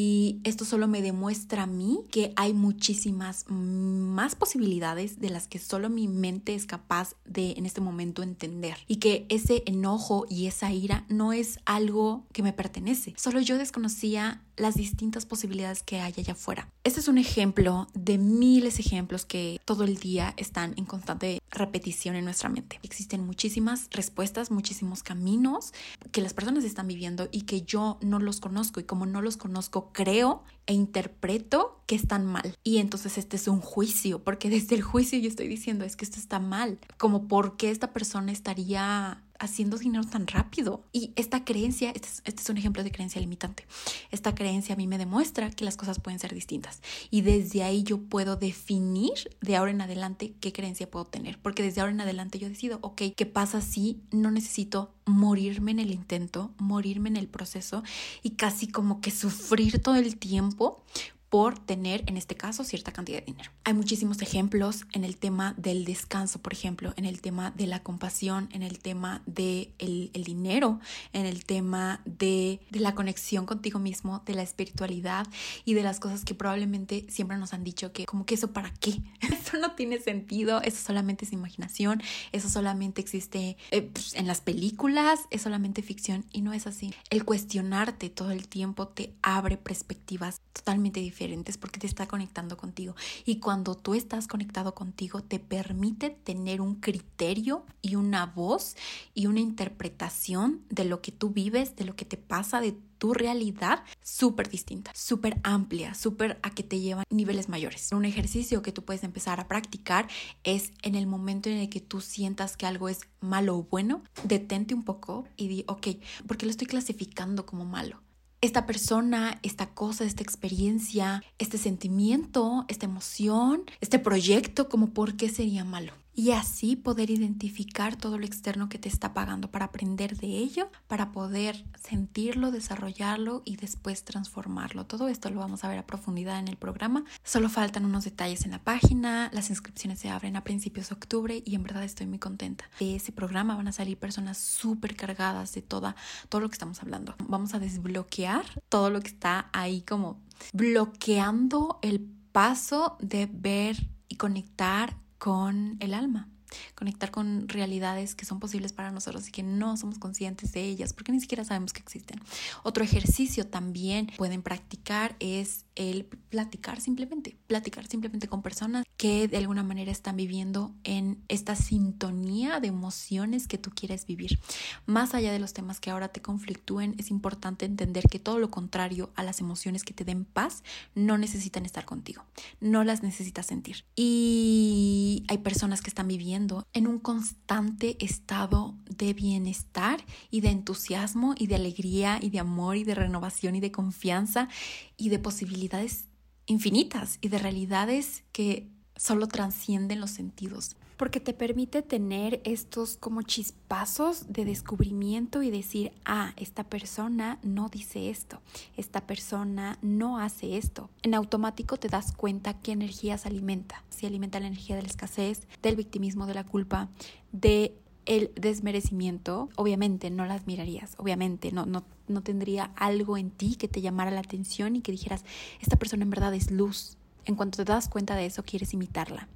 esto 0.45 0.65
solo 0.65 0.89
me 0.89 1.03
demuestra 1.03 1.65
a 1.65 1.67
mí 1.67 2.01
que 2.11 2.33
hay 2.37 2.55
muchísimas 2.55 3.45
más 3.49 4.35
posibilidades 4.35 5.21
de 5.21 5.31
las 5.31 5.49
que 5.49 5.59
solo 5.59 5.91
mi 5.91 6.09
mente 6.09 6.55
es 6.55 6.67
capaz 6.67 7.15
de 7.25 7.53
en 7.53 7.67
este 7.67 7.81
momento 7.81 8.23
entender. 8.23 8.77
Y 8.87 8.97
que 8.97 9.27
ese 9.29 9.63
enojo 9.67 10.27
y 10.29 10.47
esa 10.47 10.73
ira 10.73 11.05
no 11.09 11.33
es 11.33 11.59
algo 11.65 12.25
que 12.33 12.43
me 12.43 12.53
pertenece. 12.53 13.15
Solo 13.17 13.41
yo 13.41 13.59
desconocía 13.59 14.43
las 14.57 14.75
distintas 14.75 15.27
posibilidades 15.27 15.83
que 15.83 16.01
hay 16.01 16.15
allá 16.17 16.35
afuera. 16.35 16.69
Este 16.85 17.01
es 17.01 17.09
un 17.09 17.19
ejemplo 17.19 17.89
de 17.95 18.19
miles 18.19 18.77
de 18.77 18.83
ejemplos 18.83 19.25
que 19.25 19.61
todo 19.65 19.85
el 19.85 19.97
día 19.97 20.35
están 20.37 20.75
en 20.77 20.85
constante 20.85 21.42
repetición 21.53 22.17
en 22.17 22.25
nuestra 22.25 22.49
mente. 22.49 22.81
Existen 22.83 23.25
muchísimas 23.25 23.89
respuestas, 23.91 24.51
muchísimos 24.51 25.03
caminos 25.03 25.73
que 26.11 26.23
las 26.23 26.35
personas 26.35 26.65
están 26.65 26.89
viviendo 26.89 27.29
y 27.31 27.43
que 27.43 27.63
yo 27.63 27.99
no 28.01 28.19
los 28.19 28.41
conozco 28.41 28.81
y 28.81 28.85
como 28.85 29.07
no 29.07 29.23
los 29.23 29.37
conozco 29.37 29.93
creo 29.93 30.43
e 30.67 30.75
interpreto 30.75 31.81
que 31.87 31.95
están 31.95 32.25
mal. 32.25 32.57
Y 32.65 32.79
entonces 32.79 33.19
este 33.19 33.37
es 33.37 33.49
un 33.49 33.61
juicio, 33.61 34.23
porque 34.25 34.51
desde 34.51 34.75
el 34.75 34.83
juicio 34.83 35.19
yo 35.19 35.29
estoy 35.29 35.49
diciendo 35.49 35.85
es 35.85 35.97
que 35.97 36.05
esto 36.05 36.19
está 36.19 36.41
mal, 36.41 36.79
como 36.99 37.29
por 37.29 37.57
qué 37.57 37.71
esta 37.71 37.93
persona 37.93 38.33
estaría 38.33 39.23
haciendo 39.43 39.77
dinero 39.77 40.05
tan 40.05 40.27
rápido. 40.27 40.85
Y 40.93 41.13
esta 41.17 41.45
creencia, 41.45 41.91
este 41.91 42.09
es, 42.09 42.23
este 42.25 42.43
es, 42.43 42.49
un 42.49 42.57
ejemplo 42.57 42.83
de 42.85 42.93
creencia 42.93 43.21
limitante, 43.21 43.67
esta 44.11 44.35
creencia 44.35 44.75
a 44.75 44.77
mí 44.77 44.87
me 44.87 44.99
demuestra 44.99 45.51
que 45.51 45.65
las 45.65 45.77
cosas 45.77 45.99
pueden 45.99 46.19
ser 46.19 46.33
distintas. 46.33 46.81
Y 47.11 47.23
desde 47.23 47.63
ahí 47.65 47.83
yo 47.83 47.99
puedo 47.99 48.37
definir 48.37 49.13
de 49.41 49.57
ahora 49.57 49.73
en 49.73 49.81
adelante 49.81 50.35
qué 50.41 50.53
creencia 50.53 50.91
puedo 50.91 51.05
tener. 51.05 51.39
Porque 51.41 51.63
desde 51.63 51.81
ahora 51.81 51.93
en 51.93 52.01
adelante 52.01 52.39
yo 52.39 52.49
decido, 52.49 52.79
ok, 52.83 53.03
¿qué 53.17 53.27
pasa 53.27 53.61
si 53.61 54.01
no 54.13 54.31
necesito 54.31 54.95
morirme 55.05 55.73
en 55.73 55.81
el 55.81 55.91
intento, 55.91 56.53
morirme 56.59 57.09
en 57.09 57.17
el 57.17 57.29
proceso 57.29 57.83
y 58.23 58.31
casi 58.31 58.69
como 58.69 59.01
que 59.01 59.11
sufrir 59.11 59.83
todo 59.83 59.97
el 59.97 60.17
tiempo 60.17 60.85
por 61.33 61.59
tener, 61.59 62.05
en 62.09 62.19
este 62.19 62.35
caso, 62.35 62.63
cierta 62.63 62.93
cantidad 62.93 63.21
de 63.21 63.25
dinero. 63.25 63.51
Hay 63.65 63.73
muchísimos 63.73 64.21
ejemplos 64.21 64.85
en 64.93 65.03
el 65.03 65.17
tema 65.17 65.55
del 65.57 65.87
descanso, 65.87 66.43
por 66.43 66.53
ejemplo, 66.53 66.93
en 66.99 67.07
el 67.07 67.23
tema 67.23 67.53
de 67.53 67.67
la 67.67 67.83
compasión, 67.83 68.51
en 68.53 68.63
el 68.63 68.81
tema 68.81 69.23
del 69.25 69.73
de 69.79 70.11
el 70.13 70.25
dinero, 70.25 70.79
en 71.15 71.25
el 71.25 71.47
tema 71.47 72.03
de, 72.05 72.61
de 72.69 72.81
la 72.81 72.95
conexión 72.95 73.47
contigo 73.47 73.79
mismo, 73.79 74.23
de 74.27 74.35
la 74.35 74.43
espiritualidad 74.43 75.27
y 75.65 75.73
de 75.73 75.83
las 75.83 76.01
cosas 76.01 76.27
que 76.27 76.35
probablemente 76.35 77.07
siempre 77.09 77.39
nos 77.39 77.55
han 77.55 77.65
dicho 77.65 77.95
que 77.95 78.05
como 78.05 78.27
que 78.27 78.35
eso 78.35 78.53
para 78.53 78.71
qué, 78.75 79.01
eso 79.23 79.57
no 79.57 79.75
tiene 79.75 80.01
sentido, 80.01 80.61
eso 80.61 80.85
solamente 80.85 81.25
es 81.25 81.33
imaginación, 81.33 82.03
eso 82.33 82.51
solamente 82.51 83.01
existe 83.01 83.57
eh, 83.71 83.81
pues, 83.81 84.13
en 84.17 84.27
las 84.27 84.43
películas, 84.43 85.21
es 85.31 85.41
solamente 85.41 85.81
ficción 85.81 86.27
y 86.31 86.43
no 86.43 86.53
es 86.53 86.67
así. 86.67 86.93
El 87.09 87.25
cuestionarte 87.25 88.11
todo 88.11 88.33
el 88.33 88.49
tiempo 88.49 88.89
te 88.89 89.15
abre 89.23 89.57
perspectivas 89.57 90.37
totalmente 90.53 91.01
diferentes 91.01 91.22
porque 91.59 91.81
te 91.81 91.87
está 91.87 92.07
conectando 92.07 92.57
contigo. 92.57 92.95
Y 93.25 93.37
cuando 93.37 93.75
tú 93.75 93.95
estás 93.95 94.27
conectado 94.27 94.75
contigo, 94.75 95.23
te 95.23 95.39
permite 95.39 96.11
tener 96.11 96.61
un 96.61 96.77
criterio 96.77 97.65
y 97.81 97.97
una 97.97 98.27
voz 98.27 98.77
y 99.15 99.27
una 99.27 99.41
interpretación 99.41 100.63
de 100.71 100.85
lo 100.85 101.01
que 101.01 101.13
tú 101.13 101.31
vives, 101.31 101.77
de 101.77 101.85
lo 101.85 101.97
que 101.97 102.05
te 102.05 102.17
pasa, 102.17 102.61
de 102.61 102.77
tu 102.99 103.15
realidad 103.15 103.83
súper 104.01 104.49
distinta, 104.49 104.93
súper 104.95 105.41
amplia, 105.43 105.93
súper 105.95 106.39
a 106.43 106.51
que 106.51 106.63
te 106.63 106.79
llevan 106.79 107.05
niveles 107.11 107.49
mayores. 107.49 107.91
Un 107.91 108.05
ejercicio 108.05 108.63
que 108.63 108.71
tú 108.71 108.85
puedes 108.85 109.03
empezar 109.03 109.41
a 109.41 109.49
practicar 109.49 110.09
es 110.45 110.71
en 110.83 110.95
el 110.95 111.09
momento 111.09 111.49
en 111.49 111.59
el 111.59 111.69
que 111.69 111.81
tú 111.81 112.01
sientas 112.01 112.57
que 112.57 112.67
algo 112.67 112.89
es 112.89 113.01
malo 113.21 113.57
o 113.57 113.65
bueno, 113.65 114.05
detente 114.23 114.75
un 114.75 114.85
poco 114.85 115.27
y 115.37 115.49
di, 115.49 115.65
ok, 115.67 115.89
¿por 116.29 116.37
qué 116.37 116.47
lo 116.47 116.51
estoy 116.51 116.69
clasificando 116.69 117.45
como 117.45 117.65
malo? 117.65 118.01
Esta 118.43 118.67
persona, 118.67 119.39
esta 119.43 119.69
cosa, 119.71 120.05
esta 120.05 120.23
experiencia, 120.23 121.23
este 121.39 121.57
sentimiento, 121.57 122.67
esta 122.69 122.87
emoción, 122.87 123.63
este 123.81 123.99
proyecto, 123.99 124.69
como 124.69 124.91
por 124.91 125.17
qué 125.17 125.31
sería 125.31 125.65
malo 125.65 126.02
y 126.15 126.33
así 126.33 126.77
poder 126.77 127.11
identificar 127.11 127.97
todo 127.97 128.19
lo 128.19 128.27
externo 128.27 128.69
que 128.69 128.79
te 128.79 128.89
está 128.89 129.15
pagando 129.15 129.51
para 129.51 129.67
aprender 129.67 130.17
de 130.17 130.27
ello, 130.27 130.71
para 130.87 131.13
poder 131.13 131.65
sentirlo, 131.83 132.51
desarrollarlo 132.51 133.43
y 133.45 133.57
después 133.57 134.05
transformarlo. 134.05 134.87
Todo 134.87 135.09
esto 135.09 135.31
lo 135.31 135.41
vamos 135.41 135.65
a 135.65 135.69
ver 135.69 135.79
a 135.79 135.87
profundidad 135.87 136.39
en 136.39 136.49
el 136.49 136.57
programa. 136.57 137.05
Solo 137.25 137.49
faltan 137.49 137.85
unos 137.85 138.05
detalles 138.05 138.45
en 138.45 138.51
la 138.51 138.63
página, 138.63 139.31
las 139.33 139.51
inscripciones 139.51 140.01
se 140.01 140.11
abren 140.11 140.37
a 140.37 140.45
principios 140.45 140.91
de 140.91 140.95
octubre 140.95 141.43
y 141.45 141.55
en 141.55 141.63
verdad 141.63 141.85
estoy 141.85 142.07
muy 142.07 142.19
contenta. 142.19 142.69
De 142.79 142.97
ese 142.97 143.13
programa 143.13 143.57
van 143.57 143.69
a 143.69 143.73
salir 143.73 143.99
personas 143.99 144.39
súper 144.39 144.97
cargadas 144.97 145.55
de 145.55 145.63
toda, 145.63 145.97
todo 146.29 146.41
lo 146.41 146.49
que 146.49 146.55
estamos 146.55 146.83
hablando. 146.83 147.15
Vamos 147.27 147.55
a 147.55 147.59
desbloquear 147.59 148.45
todo 148.69 148.91
lo 148.91 149.01
que 149.01 149.09
está 149.09 149.49
ahí 149.53 149.83
como 149.83 150.21
bloqueando 150.53 151.79
el 151.83 152.01
paso 152.33 152.97
de 153.01 153.29
ver 153.31 153.89
y 154.09 154.17
conectar 154.17 155.02
con 155.23 155.77
el 155.79 155.95
alma 155.95 156.29
conectar 156.75 157.13
con 157.13 157.49
realidades 157.49 158.17
que 158.17 158.25
son 158.25 158.41
posibles 158.41 158.73
para 158.73 158.91
nosotros 158.91 159.29
y 159.29 159.31
que 159.31 159.45
no 159.45 159.77
somos 159.77 160.01
conscientes 160.01 160.51
de 160.51 160.65
ellas 160.65 160.93
porque 160.93 161.13
ni 161.13 161.21
siquiera 161.21 161.45
sabemos 161.45 161.73
que 161.73 161.81
existen. 161.81 162.21
Otro 162.65 162.83
ejercicio 162.83 163.47
también 163.47 164.11
pueden 164.17 164.43
practicar 164.43 165.15
es 165.21 165.65
el 165.77 166.05
platicar 166.05 166.81
simplemente, 166.81 167.37
platicar 167.47 167.87
simplemente 167.87 168.27
con 168.27 168.43
personas 168.43 168.85
que 169.03 169.27
de 169.27 169.37
alguna 169.37 169.65
manera 169.65 169.91
están 169.91 170.15
viviendo 170.15 170.77
en 170.85 171.25
esta 171.27 171.57
sintonía 171.57 172.61
de 172.61 172.69
emociones 172.69 173.49
que 173.49 173.59
tú 173.59 173.71
quieres 173.75 174.07
vivir. 174.07 174.39
Más 174.87 175.13
allá 175.13 175.33
de 175.33 175.41
los 175.41 175.53
temas 175.53 175.81
que 175.81 175.91
ahora 175.91 176.13
te 176.13 176.23
conflictúen, 176.23 176.95
es 176.99 177.11
importante 177.11 177.67
entender 177.67 178.05
que 178.09 178.21
todo 178.21 178.39
lo 178.39 178.53
contrario 178.53 179.11
a 179.17 179.25
las 179.25 179.41
emociones 179.41 179.83
que 179.83 179.93
te 179.93 180.05
den 180.05 180.25
paz 180.25 180.63
no 180.95 181.19
necesitan 181.19 181.67
estar 181.67 181.85
contigo, 181.85 182.23
no 182.61 182.85
las 182.85 183.03
necesitas 183.03 183.47
sentir. 183.47 183.85
Y 183.97 185.25
hay 185.27 185.39
personas 185.39 185.83
que 185.83 185.91
están 185.91 186.07
viviendo 186.07 186.65
en 186.73 186.87
un 186.87 187.01
constante 187.01 187.97
estado 188.05 188.77
de 188.89 189.15
bienestar 189.15 190.05
y 190.31 190.43
de 190.43 190.51
entusiasmo 190.51 191.35
y 191.37 191.49
de 191.49 191.57
alegría 191.57 192.21
y 192.23 192.31
de 192.31 192.39
amor 192.39 192.77
y 192.77 192.85
de 192.85 192.95
renovación 192.95 193.57
y 193.57 193.61
de 193.61 193.73
confianza 193.73 194.49
y 194.97 195.09
de 195.09 195.19
posibilidades 195.19 196.05
infinitas 196.47 197.19
y 197.21 197.29
de 197.29 197.39
realidades 197.39 198.23
que 198.33 198.69
solo 198.97 199.27
transcienden 199.29 200.01
los 200.01 200.11
sentidos 200.11 200.77
porque 201.03 201.19
te 201.19 201.35
permite 201.35 201.83
tener 201.83 202.41
estos 202.45 202.97
como 202.97 203.23
chispazos 203.23 204.33
de 204.33 204.45
descubrimiento 204.45 205.43
y 205.43 205.51
decir, 205.51 205.91
ah, 206.05 206.33
esta 206.37 206.63
persona 206.63 207.41
no 207.43 207.69
dice 207.69 208.09
esto, 208.09 208.41
esta 208.77 209.01
persona 209.01 209.81
no 209.83 210.19
hace 210.19 210.57
esto. 210.57 210.91
En 211.03 211.15
automático 211.15 211.77
te 211.77 211.89
das 211.89 212.13
cuenta 212.13 212.61
qué 212.61 212.71
energía 212.71 213.19
se 213.19 213.27
alimenta. 213.29 213.83
Si 213.91 214.07
alimenta 214.07 214.39
la 214.39 214.47
energía 214.47 214.77
de 214.77 214.83
la 214.83 214.89
escasez, 214.89 215.49
del 215.61 215.75
victimismo, 215.75 216.27
de 216.27 216.35
la 216.35 216.45
culpa, 216.45 216.89
de 217.33 217.75
el 218.07 218.31
desmerecimiento, 218.37 219.49
obviamente 219.57 220.09
no 220.09 220.25
las 220.25 220.47
mirarías, 220.47 220.95
obviamente 220.99 221.51
no, 221.51 221.67
no, 221.67 221.83
no 222.07 222.23
tendría 222.23 222.71
algo 222.77 223.17
en 223.17 223.33
ti 223.33 223.57
que 223.57 223.67
te 223.67 223.81
llamara 223.81 224.13
la 224.13 224.21
atención 224.21 224.77
y 224.77 224.83
que 224.83 224.93
dijeras, 224.93 225.25
esta 225.61 225.75
persona 225.75 226.05
en 226.05 226.11
verdad 226.11 226.33
es 226.33 226.53
luz. 226.53 226.97
En 227.25 227.37
cuanto 227.37 227.65
te 227.65 227.73
das 227.73 227.89
cuenta 227.89 228.15
de 228.17 228.27
eso, 228.27 228.43
quieres 228.43 228.75
imitarla 228.75 229.29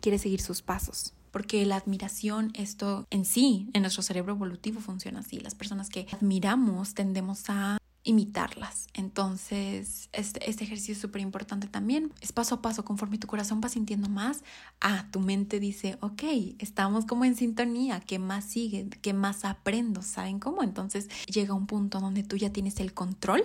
quiere 0.00 0.18
seguir 0.18 0.40
sus 0.40 0.62
pasos. 0.62 1.14
Porque 1.30 1.64
la 1.66 1.76
admiración, 1.76 2.50
esto 2.54 3.06
en 3.10 3.24
sí, 3.24 3.68
en 3.74 3.82
nuestro 3.82 4.02
cerebro 4.02 4.32
evolutivo 4.32 4.80
funciona 4.80 5.20
así. 5.20 5.38
Las 5.40 5.54
personas 5.54 5.90
que 5.90 6.06
admiramos 6.12 6.94
tendemos 6.94 7.44
a 7.48 7.78
imitarlas. 8.02 8.86
Entonces, 8.94 10.08
este, 10.12 10.48
este 10.48 10.64
ejercicio 10.64 10.94
es 10.94 11.00
súper 11.00 11.20
importante 11.20 11.66
también. 11.66 12.14
Es 12.22 12.32
paso 12.32 12.54
a 12.54 12.62
paso, 12.62 12.82
conforme 12.82 13.18
tu 13.18 13.26
corazón 13.26 13.60
va 13.62 13.68
sintiendo 13.68 14.08
más, 14.08 14.42
ah, 14.80 15.06
tu 15.10 15.20
mente 15.20 15.60
dice, 15.60 15.98
ok, 16.00 16.22
estamos 16.58 17.04
como 17.04 17.26
en 17.26 17.36
sintonía, 17.36 18.00
¿qué 18.00 18.18
más 18.18 18.46
sigue? 18.46 18.88
¿Qué 19.02 19.12
más 19.12 19.44
aprendo? 19.44 20.00
¿Saben 20.00 20.38
cómo? 20.38 20.62
Entonces 20.62 21.08
llega 21.26 21.52
un 21.52 21.66
punto 21.66 22.00
donde 22.00 22.22
tú 22.22 22.36
ya 22.36 22.50
tienes 22.50 22.80
el 22.80 22.94
control, 22.94 23.42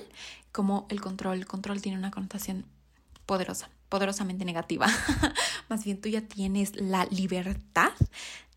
como 0.54 0.86
el 0.88 1.02
control, 1.02 1.40
el 1.40 1.48
control 1.48 1.82
tiene 1.82 1.98
una 1.98 2.12
connotación 2.12 2.66
poderosa 3.25 3.70
poderosamente 3.94 4.44
negativa. 4.44 4.88
Más 5.70 5.86
bien 5.86 6.01
tú 6.01 6.10
ya 6.10 6.22
tienes 6.22 6.75
la 6.75 7.06
libertad 7.12 7.92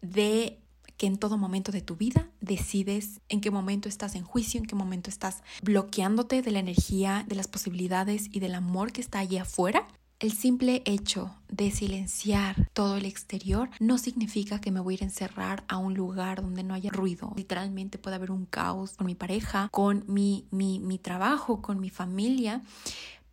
de 0.01 0.59
que 0.97 1.07
en 1.07 1.19
todo 1.19 1.37
momento 1.37 1.73
de 1.73 1.83
tu 1.83 1.95
vida 1.95 2.31
decides 2.41 3.21
en 3.29 3.43
qué 3.43 3.51
momento 3.51 3.87
estás 3.87 4.15
en 4.15 4.25
juicio, 4.25 4.59
en 4.59 4.67
qué 4.67 4.75
momento 4.75 5.11
estás 5.11 5.43
bloqueándote 5.63 6.41
de 6.41 6.51
la 6.51 6.61
energía, 6.61 7.27
de 7.29 7.35
las 7.35 7.49
posibilidades 7.49 8.29
y 8.33 8.41
del 8.41 8.55
amor 8.55 8.93
que 8.93 9.03
está 9.03 9.19
allí 9.19 9.37
afuera. 9.37 9.87
El 10.19 10.33
simple 10.33 10.83
hecho 10.87 11.37
de 11.51 11.71
silenciar 11.71 12.71
todo 12.73 12.97
el 12.97 13.05
exterior 13.05 13.69
no 13.79 13.99
significa 13.99 14.63
que 14.63 14.71
me 14.71 14.81
voy 14.81 14.95
a 14.95 14.97
ir 14.97 15.03
a 15.03 15.07
encerrar 15.07 15.65
a 15.69 15.77
un 15.77 15.93
lugar 15.93 16.41
donde 16.41 16.63
no 16.63 16.73
haya 16.73 16.89
ruido. 16.89 17.35
Literalmente 17.37 17.99
puede 17.99 18.17
haber 18.17 18.31
un 18.31 18.47
caos 18.47 18.95
con 18.95 19.07
mi 19.07 19.15
pareja, 19.15 19.69
con 19.71 20.05
mi, 20.09 20.47
mi, 20.51 20.81
mi 20.81 20.99
trabajo, 20.99 21.61
con 21.61 21.79
mi 21.81 21.91
familia 21.91 22.63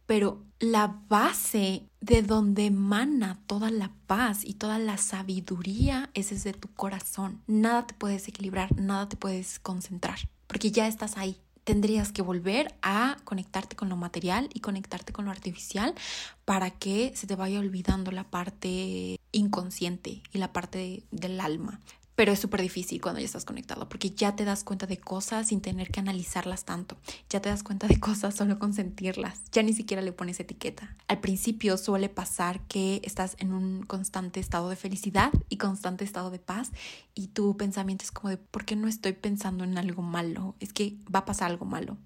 pero 0.05 0.43
la 0.59 1.01
base 1.09 1.87
de 2.01 2.21
donde 2.21 2.65
emana 2.65 3.39
toda 3.47 3.69
la 3.69 3.91
paz 4.07 4.43
y 4.43 4.53
toda 4.53 4.79
la 4.79 4.97
sabiduría 4.97 6.09
es 6.13 6.29
desde 6.29 6.53
tu 6.53 6.67
corazón. 6.73 7.41
Nada 7.47 7.87
te 7.87 7.93
puedes 7.93 8.27
equilibrar, 8.27 8.73
nada 8.79 9.07
te 9.09 9.17
puedes 9.17 9.59
concentrar, 9.59 10.19
porque 10.47 10.71
ya 10.71 10.87
estás 10.87 11.17
ahí. 11.17 11.37
Tendrías 11.63 12.11
que 12.11 12.21
volver 12.21 12.75
a 12.81 13.15
conectarte 13.23 13.77
con 13.77 13.87
lo 13.87 13.95
material 13.95 14.49
y 14.53 14.59
conectarte 14.59 15.13
con 15.13 15.23
lo 15.23 15.31
artificial 15.31 15.95
para 16.43 16.71
que 16.71 17.13
se 17.15 17.25
te 17.25 17.37
vaya 17.37 17.59
olvidando 17.59 18.11
la 18.11 18.25
parte 18.25 19.17
inconsciente 19.31 20.21
y 20.33 20.37
la 20.39 20.51
parte 20.51 21.03
del 21.11 21.39
alma. 21.39 21.79
Pero 22.15 22.31
es 22.31 22.39
súper 22.39 22.61
difícil 22.61 23.01
cuando 23.01 23.19
ya 23.19 23.25
estás 23.25 23.45
conectado 23.45 23.89
porque 23.89 24.11
ya 24.11 24.35
te 24.35 24.45
das 24.45 24.63
cuenta 24.63 24.85
de 24.85 24.97
cosas 24.97 25.47
sin 25.47 25.61
tener 25.61 25.89
que 25.89 25.99
analizarlas 25.99 26.65
tanto. 26.65 26.97
Ya 27.29 27.41
te 27.41 27.49
das 27.49 27.63
cuenta 27.63 27.87
de 27.87 27.99
cosas 27.99 28.35
solo 28.35 28.59
con 28.59 28.73
sentirlas. 28.73 29.41
Ya 29.51 29.63
ni 29.63 29.73
siquiera 29.73 30.01
le 30.01 30.11
pones 30.11 30.39
etiqueta. 30.39 30.95
Al 31.07 31.19
principio 31.19 31.77
suele 31.77 32.09
pasar 32.09 32.61
que 32.67 33.01
estás 33.03 33.35
en 33.39 33.53
un 33.53 33.83
constante 33.83 34.39
estado 34.39 34.69
de 34.69 34.75
felicidad 34.75 35.31
y 35.49 35.57
constante 35.57 36.03
estado 36.03 36.29
de 36.29 36.39
paz 36.39 36.71
y 37.15 37.27
tu 37.27 37.57
pensamiento 37.57 38.03
es 38.03 38.11
como 38.11 38.29
de 38.29 38.37
¿por 38.37 38.65
qué 38.65 38.75
no 38.75 38.87
estoy 38.87 39.13
pensando 39.13 39.63
en 39.63 39.77
algo 39.77 40.01
malo? 40.01 40.55
Es 40.59 40.73
que 40.73 40.95
va 41.13 41.19
a 41.19 41.25
pasar 41.25 41.49
algo 41.49 41.65
malo 41.65 41.97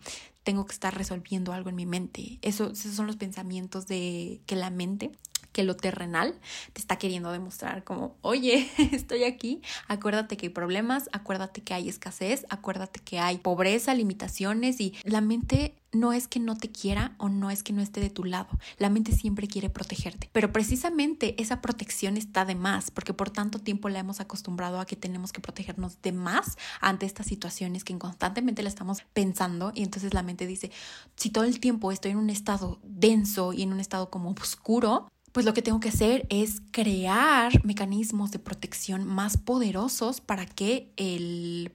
tengo 0.48 0.66
que 0.66 0.72
estar 0.72 0.96
resolviendo 0.96 1.52
algo 1.52 1.68
en 1.68 1.76
mi 1.76 1.86
mente. 1.86 2.40
Eso, 2.42 2.72
esos 2.72 2.96
son 2.96 3.06
los 3.06 3.18
pensamientos 3.18 3.86
de 3.86 4.40
que 4.46 4.56
la 4.56 4.70
mente 4.70 5.12
que 5.58 5.64
lo 5.64 5.76
terrenal 5.76 6.36
te 6.74 6.80
está 6.80 7.00
queriendo 7.00 7.32
demostrar 7.32 7.84
como, 7.84 8.16
oye, 8.22 8.70
estoy 8.92 9.24
aquí, 9.24 9.64
acuérdate 9.88 10.38
que 10.38 10.46
hay 10.46 10.50
problemas, 10.52 11.10
acuérdate 11.14 11.64
que 11.64 11.74
hay 11.74 11.90
escasez, 11.90 12.46
acuérdate 12.52 13.00
que 13.00 13.18
hay 13.18 13.40
pobreza, 13.40 13.96
limitaciones 13.96 14.80
y 14.80 14.94
la 15.04 15.20
mente 15.20 15.74
no 15.94 16.14
es 16.14 16.28
que 16.28 16.40
no 16.40 16.56
te 16.56 16.70
quiera 16.70 17.16
o 17.18 17.30
no 17.30 17.50
es 17.50 17.64
que 17.64 17.74
no 17.74 17.82
esté 17.82 18.02
de 18.02 18.12
tu 18.12 18.24
lado. 18.24 18.50
La 18.78 18.90
mente 18.90 19.14
siempre 19.14 19.48
quiere 19.48 19.70
protegerte. 19.70 20.30
Pero 20.32 20.52
precisamente 20.52 21.42
esa 21.42 21.62
protección 21.62 22.18
está 22.18 22.46
de 22.46 22.54
más, 22.56 22.92
porque 22.92 23.14
por 23.14 23.32
tanto 23.32 23.58
tiempo 23.58 23.90
la 23.90 24.00
hemos 24.00 24.20
acostumbrado 24.20 24.80
a 24.80 24.86
que 24.86 24.96
tenemos 24.96 25.32
que 25.32 25.42
protegernos 25.42 26.02
de 26.04 26.12
más 26.12 26.58
ante 26.82 27.08
estas 27.08 27.26
situaciones 27.26 27.84
que 27.84 27.98
constantemente 27.98 28.62
la 28.62 28.70
estamos 28.70 29.02
pensando 29.14 29.72
y 29.74 29.82
entonces 29.82 30.14
la 30.14 30.22
mente 30.22 30.46
dice, 30.46 30.72
si 31.16 31.32
todo 31.32 31.46
el 31.46 31.60
tiempo 31.60 31.92
estoy 31.92 32.12
en 32.12 32.18
un 32.18 32.30
estado 32.30 32.80
denso 32.84 33.54
y 33.54 33.64
en 33.64 33.74
un 33.74 33.80
estado 33.80 34.12
como 34.12 34.30
oscuro, 34.32 35.08
pues 35.38 35.46
lo 35.46 35.54
que 35.54 35.62
tengo 35.62 35.80
que 35.80 35.90
hacer 35.90 36.26
es 36.32 36.64
crear 36.72 37.64
mecanismos 37.64 38.32
de 38.32 38.40
protección 38.40 39.06
más 39.06 39.38
poderosos 39.38 40.20
para 40.20 40.48
que 40.48 40.92
el, 40.98 41.72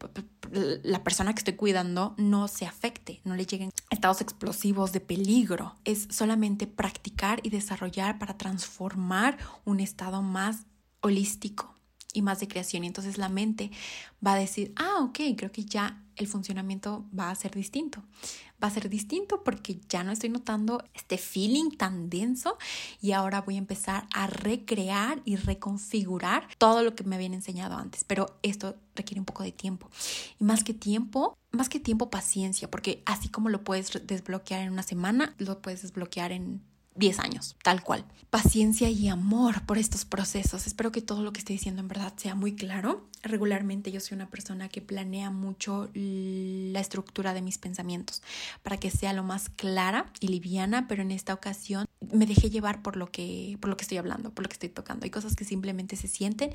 la 0.82 1.04
persona 1.04 1.32
que 1.32 1.38
estoy 1.38 1.54
cuidando 1.54 2.16
no 2.18 2.48
se 2.48 2.66
afecte, 2.66 3.20
no 3.22 3.36
le 3.36 3.46
lleguen 3.46 3.70
estados 3.88 4.20
explosivos 4.20 4.90
de 4.90 4.98
peligro. 4.98 5.76
Es 5.84 6.08
solamente 6.10 6.66
practicar 6.66 7.38
y 7.44 7.50
desarrollar 7.50 8.18
para 8.18 8.36
transformar 8.36 9.38
un 9.64 9.78
estado 9.78 10.22
más 10.22 10.66
holístico 11.00 11.72
y 12.12 12.22
más 12.22 12.40
de 12.40 12.48
creación. 12.48 12.82
Y 12.82 12.88
entonces 12.88 13.16
la 13.16 13.28
mente 13.28 13.70
va 14.26 14.32
a 14.32 14.38
decir, 14.38 14.72
ah, 14.74 14.96
ok, 15.02 15.20
creo 15.36 15.52
que 15.52 15.64
ya 15.64 16.01
el 16.16 16.26
funcionamiento 16.26 17.04
va 17.18 17.30
a 17.30 17.34
ser 17.34 17.54
distinto. 17.54 18.02
Va 18.62 18.68
a 18.68 18.70
ser 18.70 18.88
distinto 18.88 19.42
porque 19.42 19.80
ya 19.88 20.04
no 20.04 20.12
estoy 20.12 20.30
notando 20.30 20.84
este 20.94 21.18
feeling 21.18 21.70
tan 21.70 22.08
denso 22.08 22.58
y 23.00 23.12
ahora 23.12 23.40
voy 23.40 23.56
a 23.56 23.58
empezar 23.58 24.06
a 24.14 24.26
recrear 24.26 25.20
y 25.24 25.36
reconfigurar 25.36 26.46
todo 26.58 26.82
lo 26.82 26.94
que 26.94 27.04
me 27.04 27.16
habían 27.16 27.34
enseñado 27.34 27.76
antes. 27.76 28.04
Pero 28.04 28.38
esto 28.42 28.76
requiere 28.94 29.20
un 29.20 29.26
poco 29.26 29.42
de 29.42 29.52
tiempo. 29.52 29.90
Y 30.38 30.44
más 30.44 30.62
que 30.62 30.74
tiempo, 30.74 31.36
más 31.50 31.68
que 31.68 31.80
tiempo, 31.80 32.10
paciencia, 32.10 32.70
porque 32.70 33.02
así 33.04 33.28
como 33.28 33.48
lo 33.48 33.64
puedes 33.64 33.90
desbloquear 34.06 34.62
en 34.62 34.72
una 34.72 34.82
semana, 34.82 35.34
lo 35.38 35.60
puedes 35.60 35.82
desbloquear 35.82 36.32
en 36.32 36.62
10 36.94 37.18
años, 37.20 37.56
tal 37.62 37.82
cual. 37.82 38.04
Paciencia 38.30 38.88
y 38.88 39.08
amor 39.08 39.66
por 39.66 39.78
estos 39.78 40.04
procesos. 40.04 40.66
Espero 40.66 40.90
que 40.90 41.02
todo 41.02 41.22
lo 41.22 41.32
que 41.32 41.40
estoy 41.40 41.56
diciendo 41.56 41.82
en 41.82 41.88
verdad 41.88 42.12
sea 42.16 42.34
muy 42.34 42.54
claro. 42.54 43.06
Regularmente 43.22 43.92
yo 43.92 44.00
soy 44.00 44.14
una 44.14 44.28
persona 44.28 44.68
que 44.68 44.80
planea 44.80 45.30
mucho 45.30 45.90
la 45.94 46.80
estructura 46.80 47.34
de 47.34 47.42
mis 47.42 47.58
pensamientos 47.58 48.22
para 48.62 48.78
que 48.78 48.90
sea 48.90 49.12
lo 49.12 49.22
más 49.22 49.48
clara 49.50 50.10
y 50.20 50.28
liviana, 50.28 50.88
pero 50.88 51.02
en 51.02 51.10
esta 51.10 51.34
ocasión 51.34 51.86
me 52.12 52.26
dejé 52.26 52.50
llevar 52.50 52.82
por 52.82 52.96
lo 52.96 53.10
que 53.10 53.58
por 53.60 53.70
lo 53.70 53.76
que 53.76 53.82
estoy 53.82 53.98
hablando, 53.98 54.30
por 54.30 54.44
lo 54.44 54.48
que 54.48 54.54
estoy 54.54 54.70
tocando. 54.70 55.04
Hay 55.04 55.10
cosas 55.10 55.36
que 55.36 55.44
simplemente 55.44 55.96
se 55.96 56.08
sienten 56.08 56.52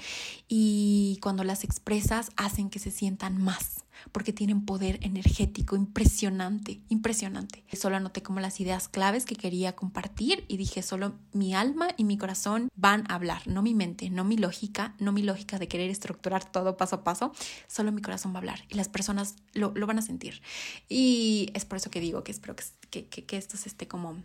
y 0.47 1.19
cuando 1.21 1.43
las 1.43 1.63
expresas 1.63 2.31
hacen 2.35 2.69
que 2.69 2.79
se 2.79 2.91
sientan 2.91 3.41
más 3.41 3.85
porque 4.11 4.33
tienen 4.33 4.65
poder 4.65 4.99
energético 5.01 5.75
impresionante, 5.75 6.81
impresionante. 6.89 7.63
Solo 7.73 7.97
anoté 7.97 8.23
como 8.23 8.39
las 8.39 8.59
ideas 8.59 8.87
claves 8.87 9.25
que 9.25 9.35
quería 9.35 9.75
compartir 9.75 10.45
y 10.47 10.57
dije, 10.57 10.81
solo 10.81 11.15
mi 11.33 11.53
alma 11.53 11.89
y 11.97 12.03
mi 12.03 12.17
corazón 12.17 12.69
van 12.75 13.09
a 13.09 13.15
hablar, 13.15 13.47
no 13.47 13.61
mi 13.61 13.73
mente, 13.73 14.09
no 14.09 14.23
mi 14.23 14.37
lógica, 14.37 14.95
no 14.99 15.11
mi 15.11 15.21
lógica 15.21 15.59
de 15.59 15.67
querer 15.67 15.89
estructurar 15.89 16.49
todo 16.51 16.77
paso 16.77 16.97
a 16.97 17.03
paso, 17.03 17.31
solo 17.67 17.91
mi 17.91 18.01
corazón 18.01 18.31
va 18.33 18.37
a 18.37 18.39
hablar 18.39 18.59
y 18.69 18.75
las 18.75 18.89
personas 18.89 19.35
lo, 19.53 19.71
van 19.73 19.99
a 19.99 20.01
sentir. 20.01 20.41
Y 20.89 21.49
es 21.53 21.65
por 21.65 21.77
eso 21.77 21.89
que 21.89 21.99
digo 21.99 22.23
que 22.23 22.31
espero 22.31 22.55
que, 22.89 23.07
que, 23.07 23.25
que 23.25 23.37
esto 23.37 23.57
se 23.57 23.69
esté 23.69 23.87
como 23.87 24.17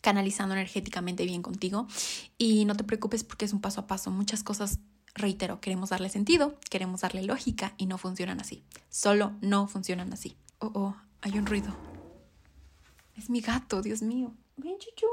canalizando 0.00 0.54
energéticamente 0.54 1.24
bien 1.24 1.42
contigo 1.42 1.86
y 2.36 2.64
no 2.66 2.76
te 2.76 2.84
preocupes 2.84 3.24
porque 3.24 3.46
es 3.46 3.52
un 3.52 3.60
paso 3.60 3.80
a 3.80 3.86
paso. 3.86 4.10
Muchas 4.10 4.42
cosas 4.42 4.80
Reitero, 5.14 5.60
queremos 5.60 5.90
darle 5.90 6.08
sentido, 6.08 6.58
queremos 6.70 7.02
darle 7.02 7.22
lógica 7.22 7.74
y 7.76 7.86
no 7.86 7.98
funcionan 7.98 8.40
así. 8.40 8.64
Solo 8.88 9.32
no 9.40 9.66
funcionan 9.68 10.12
así. 10.12 10.36
Oh, 10.58 10.72
oh, 10.74 10.96
hay 11.20 11.38
un 11.38 11.46
ruido. 11.46 11.74
Es 13.16 13.28
mi 13.28 13.40
gato, 13.40 13.82
Dios 13.82 14.00
mío. 14.00 14.32
Ven, 14.56 14.78
chuchu. 14.78 15.06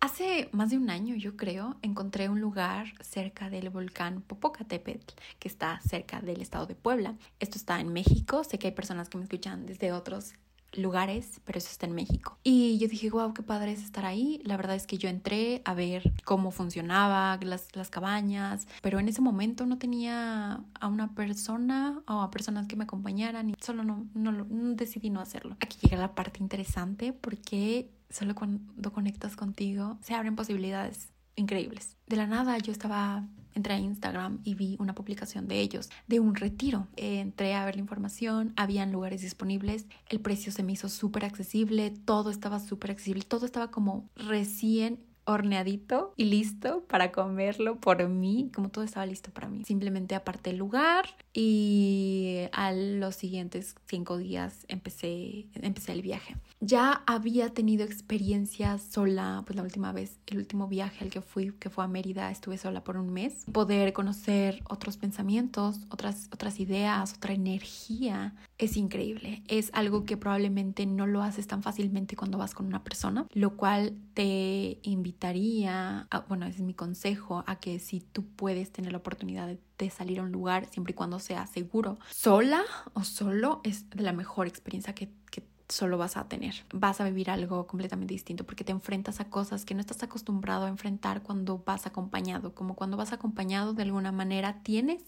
Hace 0.00 0.48
más 0.52 0.70
de 0.70 0.78
un 0.78 0.88
año, 0.88 1.14
yo 1.14 1.36
creo, 1.36 1.76
encontré 1.82 2.28
un 2.28 2.40
lugar 2.40 2.94
cerca 3.02 3.50
del 3.50 3.70
volcán 3.70 4.22
Popocatépetl, 4.22 5.14
que 5.38 5.48
está 5.48 5.80
cerca 5.80 6.20
del 6.20 6.40
estado 6.40 6.66
de 6.66 6.74
Puebla. 6.74 7.16
Esto 7.38 7.58
está 7.58 7.80
en 7.80 7.92
México. 7.92 8.44
Sé 8.44 8.58
que 8.58 8.68
hay 8.68 8.72
personas 8.72 9.08
que 9.08 9.18
me 9.18 9.24
escuchan 9.24 9.66
desde 9.66 9.92
otros 9.92 10.32
lugares, 10.72 11.40
pero 11.44 11.58
eso 11.58 11.68
está 11.70 11.86
en 11.86 11.94
México. 11.94 12.38
Y 12.42 12.78
yo 12.78 12.88
dije, 12.88 13.10
wow, 13.10 13.32
qué 13.32 13.42
padre 13.42 13.72
es 13.72 13.82
estar 13.82 14.04
ahí. 14.04 14.40
La 14.44 14.56
verdad 14.56 14.76
es 14.76 14.86
que 14.86 14.98
yo 14.98 15.08
entré 15.08 15.62
a 15.64 15.74
ver 15.74 16.12
cómo 16.24 16.50
funcionaba 16.50 17.38
las, 17.42 17.74
las 17.74 17.90
cabañas, 17.90 18.66
pero 18.82 18.98
en 18.98 19.08
ese 19.08 19.20
momento 19.20 19.66
no 19.66 19.78
tenía 19.78 20.60
a 20.80 20.86
una 20.88 21.14
persona 21.14 22.02
o 22.06 22.20
a 22.20 22.30
personas 22.30 22.66
que 22.66 22.76
me 22.76 22.84
acompañaran 22.84 23.50
y 23.50 23.54
solo 23.60 23.84
no, 23.84 24.06
no, 24.14 24.32
no 24.32 24.74
decidí 24.74 25.10
no 25.10 25.20
hacerlo. 25.20 25.56
Aquí 25.60 25.78
llega 25.82 25.96
la 25.96 26.14
parte 26.14 26.42
interesante 26.42 27.12
porque 27.12 27.90
solo 28.10 28.34
cuando 28.34 28.92
conectas 28.92 29.36
contigo 29.36 29.98
se 30.02 30.14
abren 30.14 30.36
posibilidades 30.36 31.08
increíbles. 31.36 31.96
De 32.06 32.16
la 32.16 32.26
nada 32.26 32.58
yo 32.58 32.72
estaba 32.72 33.26
entré 33.56 33.74
a 33.74 33.78
Instagram 33.78 34.40
y 34.44 34.54
vi 34.54 34.76
una 34.78 34.94
publicación 34.94 35.48
de 35.48 35.60
ellos 35.60 35.88
de 36.06 36.20
un 36.20 36.34
retiro. 36.34 36.86
Entré 36.96 37.54
a 37.54 37.64
ver 37.64 37.76
la 37.76 37.80
información, 37.80 38.52
habían 38.56 38.92
lugares 38.92 39.22
disponibles, 39.22 39.86
el 40.08 40.20
precio 40.20 40.52
se 40.52 40.62
me 40.62 40.72
hizo 40.72 40.88
súper 40.88 41.24
accesible, 41.24 41.90
todo 41.90 42.30
estaba 42.30 42.60
súper 42.60 42.90
accesible, 42.90 43.22
todo 43.22 43.46
estaba 43.46 43.70
como 43.70 44.08
recién 44.14 45.00
horneadito 45.26 46.14
y 46.16 46.24
listo 46.24 46.84
para 46.88 47.12
comerlo 47.12 47.78
por 47.78 48.08
mí, 48.08 48.50
como 48.54 48.70
todo 48.70 48.84
estaba 48.84 49.06
listo 49.06 49.30
para 49.30 49.48
mí. 49.48 49.64
Simplemente 49.64 50.14
aparté 50.14 50.50
el 50.50 50.56
lugar 50.56 51.04
y 51.34 52.48
a 52.52 52.72
los 52.72 53.14
siguientes 53.16 53.74
cinco 53.86 54.16
días 54.16 54.64
empecé, 54.68 55.46
empecé 55.54 55.92
el 55.92 56.02
viaje. 56.02 56.36
Ya 56.60 57.02
había 57.06 57.50
tenido 57.50 57.84
experiencias 57.84 58.82
sola, 58.82 59.42
pues 59.44 59.56
la 59.56 59.62
última 59.62 59.92
vez, 59.92 60.18
el 60.26 60.38
último 60.38 60.68
viaje 60.68 61.04
al 61.04 61.10
que 61.10 61.20
fui, 61.20 61.52
que 61.52 61.68
fue 61.68 61.84
a 61.84 61.88
Mérida, 61.88 62.30
estuve 62.30 62.56
sola 62.56 62.82
por 62.82 62.96
un 62.96 63.12
mes. 63.12 63.44
Poder 63.52 63.92
conocer 63.92 64.62
otros 64.68 64.96
pensamientos, 64.96 65.80
otras, 65.90 66.28
otras 66.32 66.58
ideas, 66.60 67.14
otra 67.14 67.34
energía, 67.34 68.34
es 68.58 68.76
increíble. 68.76 69.42
Es 69.48 69.70
algo 69.74 70.04
que 70.04 70.16
probablemente 70.16 70.86
no 70.86 71.06
lo 71.06 71.22
haces 71.22 71.46
tan 71.46 71.62
fácilmente 71.62 72.16
cuando 72.16 72.38
vas 72.38 72.54
con 72.54 72.66
una 72.66 72.82
persona, 72.82 73.26
lo 73.34 73.56
cual 73.56 73.94
te 74.14 74.78
invitaría, 75.16 76.08
bueno, 76.28 76.44
ese 76.46 76.58
es 76.58 76.62
mi 76.62 76.74
consejo, 76.74 77.42
a 77.46 77.58
que 77.58 77.78
si 77.78 78.00
tú 78.00 78.26
puedes 78.36 78.70
tener 78.70 78.92
la 78.92 78.98
oportunidad 78.98 79.46
de, 79.46 79.58
de 79.78 79.90
salir 79.90 80.20
a 80.20 80.22
un 80.22 80.30
lugar, 80.30 80.66
siempre 80.66 80.92
y 80.92 80.94
cuando 80.94 81.18
sea 81.18 81.46
seguro, 81.46 81.98
sola 82.10 82.62
o 82.92 83.02
solo, 83.02 83.62
es 83.64 83.86
la 83.94 84.12
mejor 84.12 84.46
experiencia 84.46 84.94
que, 84.94 85.08
que 85.30 85.42
solo 85.68 85.98
vas 85.98 86.16
a 86.16 86.28
tener. 86.28 86.54
Vas 86.72 87.00
a 87.00 87.04
vivir 87.04 87.30
algo 87.30 87.66
completamente 87.66 88.14
distinto 88.14 88.44
porque 88.44 88.64
te 88.64 88.72
enfrentas 88.72 89.20
a 89.20 89.28
cosas 89.30 89.64
que 89.64 89.74
no 89.74 89.80
estás 89.80 90.02
acostumbrado 90.02 90.66
a 90.66 90.68
enfrentar 90.68 91.22
cuando 91.22 91.62
vas 91.64 91.86
acompañado. 91.86 92.54
Como 92.54 92.74
cuando 92.74 92.96
vas 92.96 93.12
acompañado 93.12 93.74
de 93.74 93.82
alguna 93.82 94.12
manera 94.12 94.62
tienes 94.62 95.02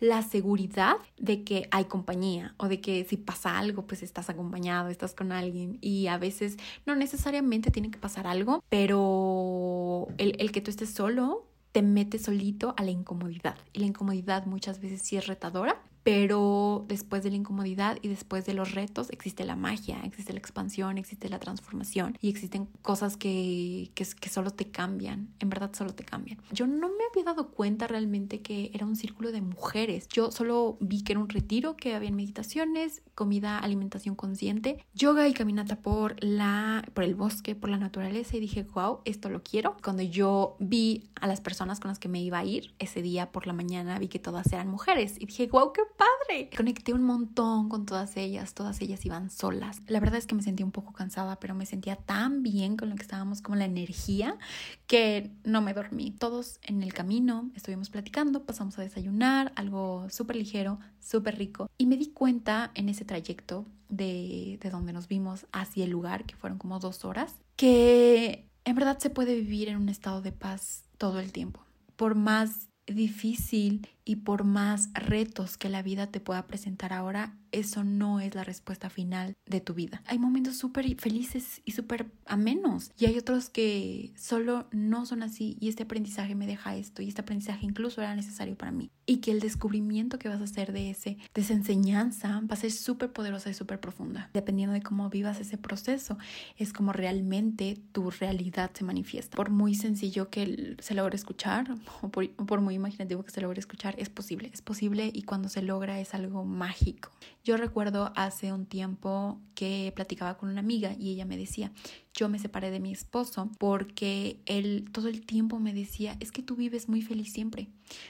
la 0.00 0.22
seguridad 0.22 0.96
de 1.18 1.44
que 1.44 1.68
hay 1.70 1.86
compañía 1.86 2.54
o 2.58 2.68
de 2.68 2.80
que 2.80 3.04
si 3.04 3.16
pasa 3.16 3.58
algo 3.58 3.86
pues 3.86 4.02
estás 4.02 4.28
acompañado, 4.28 4.88
estás 4.88 5.14
con 5.14 5.32
alguien 5.32 5.78
y 5.80 6.06
a 6.08 6.18
veces 6.18 6.56
no 6.86 6.94
necesariamente 6.94 7.70
tiene 7.70 7.90
que 7.90 7.98
pasar 7.98 8.26
algo, 8.26 8.62
pero 8.68 10.08
el, 10.18 10.36
el 10.38 10.52
que 10.52 10.60
tú 10.60 10.70
estés 10.70 10.90
solo 10.90 11.46
te 11.72 11.82
mete 11.82 12.18
solito 12.18 12.74
a 12.76 12.84
la 12.84 12.90
incomodidad 12.90 13.56
y 13.72 13.80
la 13.80 13.86
incomodidad 13.86 14.44
muchas 14.44 14.80
veces 14.80 15.00
sí 15.02 15.16
es 15.16 15.26
retadora 15.26 15.80
pero 16.02 16.84
después 16.88 17.22
de 17.22 17.30
la 17.30 17.36
incomodidad 17.36 17.98
y 18.02 18.08
después 18.08 18.44
de 18.44 18.54
los 18.54 18.72
retos 18.72 19.10
existe 19.10 19.44
la 19.44 19.56
magia, 19.56 20.00
existe 20.04 20.32
la 20.32 20.38
expansión, 20.38 20.98
existe 20.98 21.28
la 21.28 21.38
transformación 21.38 22.16
y 22.20 22.28
existen 22.28 22.66
cosas 22.82 23.16
que, 23.16 23.90
que, 23.94 24.04
que, 24.04 24.28
solo 24.28 24.50
te 24.50 24.70
cambian, 24.70 25.28
en 25.38 25.48
verdad 25.48 25.70
solo 25.74 25.94
te 25.94 26.04
cambian. 26.04 26.38
Yo 26.50 26.66
no 26.66 26.88
me 26.88 27.04
había 27.10 27.24
dado 27.24 27.50
cuenta 27.50 27.86
realmente 27.86 28.40
que 28.40 28.70
era 28.74 28.86
un 28.86 28.96
círculo 28.96 29.32
de 29.32 29.40
mujeres, 29.40 30.08
yo 30.08 30.30
solo 30.30 30.76
vi 30.80 31.02
que 31.02 31.12
era 31.12 31.20
un 31.20 31.28
retiro, 31.28 31.76
que 31.76 31.94
había 31.94 32.10
meditaciones, 32.10 33.02
comida, 33.14 33.58
alimentación 33.58 34.14
consciente, 34.14 34.84
yoga 34.94 35.28
y 35.28 35.34
caminata 35.34 35.76
por, 35.76 36.16
la, 36.22 36.84
por 36.94 37.04
el 37.04 37.14
bosque, 37.14 37.54
por 37.54 37.70
la 37.70 37.78
naturaleza 37.78 38.36
y 38.36 38.40
dije, 38.40 38.64
wow, 38.74 39.00
esto 39.04 39.28
lo 39.28 39.42
quiero. 39.42 39.76
Cuando 39.82 40.02
yo 40.02 40.56
vi 40.58 41.10
a 41.20 41.26
las 41.26 41.40
personas 41.40 41.80
con 41.80 41.88
las 41.88 41.98
que 41.98 42.08
me 42.08 42.20
iba 42.20 42.38
a 42.38 42.44
ir 42.44 42.74
ese 42.78 43.02
día 43.02 43.30
por 43.30 43.46
la 43.46 43.52
mañana, 43.52 43.98
vi 43.98 44.08
que 44.08 44.18
todas 44.18 44.52
eran 44.52 44.68
mujeres 44.68 45.16
y 45.20 45.26
dije, 45.26 45.46
wow, 45.48 45.72
qué 45.72 45.82
padre. 45.96 46.50
Conecté 46.56 46.92
un 46.92 47.02
montón 47.02 47.68
con 47.68 47.86
todas 47.86 48.16
ellas, 48.16 48.54
todas 48.54 48.80
ellas 48.80 49.04
iban 49.04 49.30
solas. 49.30 49.82
La 49.86 50.00
verdad 50.00 50.18
es 50.18 50.26
que 50.26 50.34
me 50.34 50.42
sentí 50.42 50.62
un 50.62 50.72
poco 50.72 50.92
cansada, 50.92 51.38
pero 51.40 51.54
me 51.54 51.66
sentía 51.66 51.96
tan 51.96 52.42
bien 52.42 52.76
con 52.76 52.90
lo 52.90 52.96
que 52.96 53.02
estábamos, 53.02 53.42
como 53.42 53.56
la 53.56 53.64
energía, 53.64 54.38
que 54.86 55.30
no 55.44 55.60
me 55.60 55.74
dormí. 55.74 56.10
Todos 56.10 56.58
en 56.62 56.82
el 56.82 56.92
camino 56.92 57.50
estuvimos 57.54 57.90
platicando, 57.90 58.44
pasamos 58.44 58.78
a 58.78 58.82
desayunar, 58.82 59.52
algo 59.56 60.06
súper 60.10 60.36
ligero, 60.36 60.78
súper 61.00 61.38
rico. 61.38 61.68
Y 61.78 61.86
me 61.86 61.96
di 61.96 62.08
cuenta 62.08 62.70
en 62.74 62.88
ese 62.88 63.04
trayecto 63.04 63.66
de, 63.88 64.58
de 64.60 64.70
donde 64.70 64.92
nos 64.92 65.08
vimos 65.08 65.46
hacia 65.52 65.84
el 65.84 65.90
lugar, 65.90 66.24
que 66.24 66.36
fueron 66.36 66.58
como 66.58 66.78
dos 66.78 67.04
horas, 67.04 67.34
que 67.56 68.48
en 68.64 68.74
verdad 68.74 68.98
se 68.98 69.10
puede 69.10 69.34
vivir 69.34 69.68
en 69.68 69.76
un 69.76 69.88
estado 69.88 70.22
de 70.22 70.32
paz 70.32 70.84
todo 70.98 71.20
el 71.20 71.32
tiempo. 71.32 71.64
Por 71.96 72.14
más 72.14 72.68
difícil 72.86 73.88
y 74.04 74.16
por 74.16 74.44
más 74.44 74.90
retos 74.94 75.56
que 75.56 75.68
la 75.68 75.82
vida 75.82 76.08
te 76.08 76.20
pueda 76.20 76.46
presentar 76.46 76.92
ahora, 76.92 77.36
eso 77.52 77.84
no 77.84 78.20
es 78.20 78.34
la 78.34 78.44
respuesta 78.44 78.90
final 78.90 79.36
de 79.46 79.60
tu 79.60 79.74
vida. 79.74 80.02
Hay 80.06 80.18
momentos 80.18 80.56
súper 80.56 80.82
felices 80.98 81.60
y 81.64 81.72
súper 81.72 82.10
amenos 82.26 82.90
y 82.98 83.06
hay 83.06 83.18
otros 83.18 83.50
que 83.50 84.12
solo 84.16 84.68
no 84.72 85.06
son 85.06 85.22
así 85.22 85.56
y 85.60 85.68
este 85.68 85.84
aprendizaje 85.84 86.34
me 86.34 86.46
deja 86.46 86.76
esto 86.76 87.02
y 87.02 87.08
este 87.08 87.20
aprendizaje 87.20 87.66
incluso 87.66 88.00
era 88.00 88.16
necesario 88.16 88.56
para 88.56 88.72
mí 88.72 88.90
y 89.06 89.18
que 89.18 89.30
el 89.30 89.40
descubrimiento 89.40 90.18
que 90.18 90.28
vas 90.28 90.40
a 90.40 90.44
hacer 90.44 90.72
de, 90.72 90.90
ese, 90.90 91.18
de 91.34 91.40
esa 91.40 91.52
enseñanza 91.52 92.40
va 92.40 92.54
a 92.54 92.56
ser 92.56 92.70
súper 92.70 93.12
poderosa 93.12 93.50
y 93.50 93.54
súper 93.54 93.80
profunda. 93.80 94.30
Dependiendo 94.32 94.72
de 94.72 94.82
cómo 94.82 95.10
vivas 95.10 95.40
ese 95.40 95.58
proceso, 95.58 96.16
es 96.56 96.72
como 96.72 96.92
realmente 96.92 97.78
tu 97.92 98.10
realidad 98.10 98.70
se 98.72 98.84
manifiesta. 98.84 99.36
Por 99.36 99.50
muy 99.50 99.74
sencillo 99.74 100.30
que 100.30 100.76
se 100.78 100.94
logre 100.94 101.16
escuchar 101.16 101.74
o 102.02 102.08
por, 102.08 102.30
por 102.30 102.60
muy 102.60 102.74
imaginativo 102.74 103.22
que 103.24 103.30
se 103.30 103.40
logre 103.40 103.60
escuchar, 103.60 103.91
es 103.98 104.08
posible, 104.08 104.50
es 104.52 104.62
posible 104.62 105.10
y 105.12 105.22
cuando 105.22 105.48
se 105.48 105.62
logra 105.62 106.00
es 106.00 106.14
algo 106.14 106.44
mágico. 106.44 107.10
Yo 107.44 107.56
recuerdo 107.56 108.12
hace 108.16 108.52
un 108.52 108.66
tiempo 108.66 109.40
que 109.54 109.92
platicaba 109.94 110.36
con 110.36 110.48
una 110.48 110.60
amiga 110.60 110.94
y 110.98 111.10
ella 111.10 111.24
me 111.24 111.36
decía, 111.36 111.72
yo 112.14 112.28
me 112.28 112.38
separé 112.38 112.70
de 112.70 112.80
mi 112.80 112.92
esposo 112.92 113.50
porque 113.58 114.40
él 114.46 114.88
todo 114.92 115.08
el 115.08 115.24
tiempo 115.24 115.58
me 115.58 115.72
decía, 115.72 116.16
es 116.20 116.32
que 116.32 116.42
tú 116.42 116.56
vives 116.56 116.88
muy 116.88 117.02
feliz 117.02 117.32
siempre, 117.32 117.68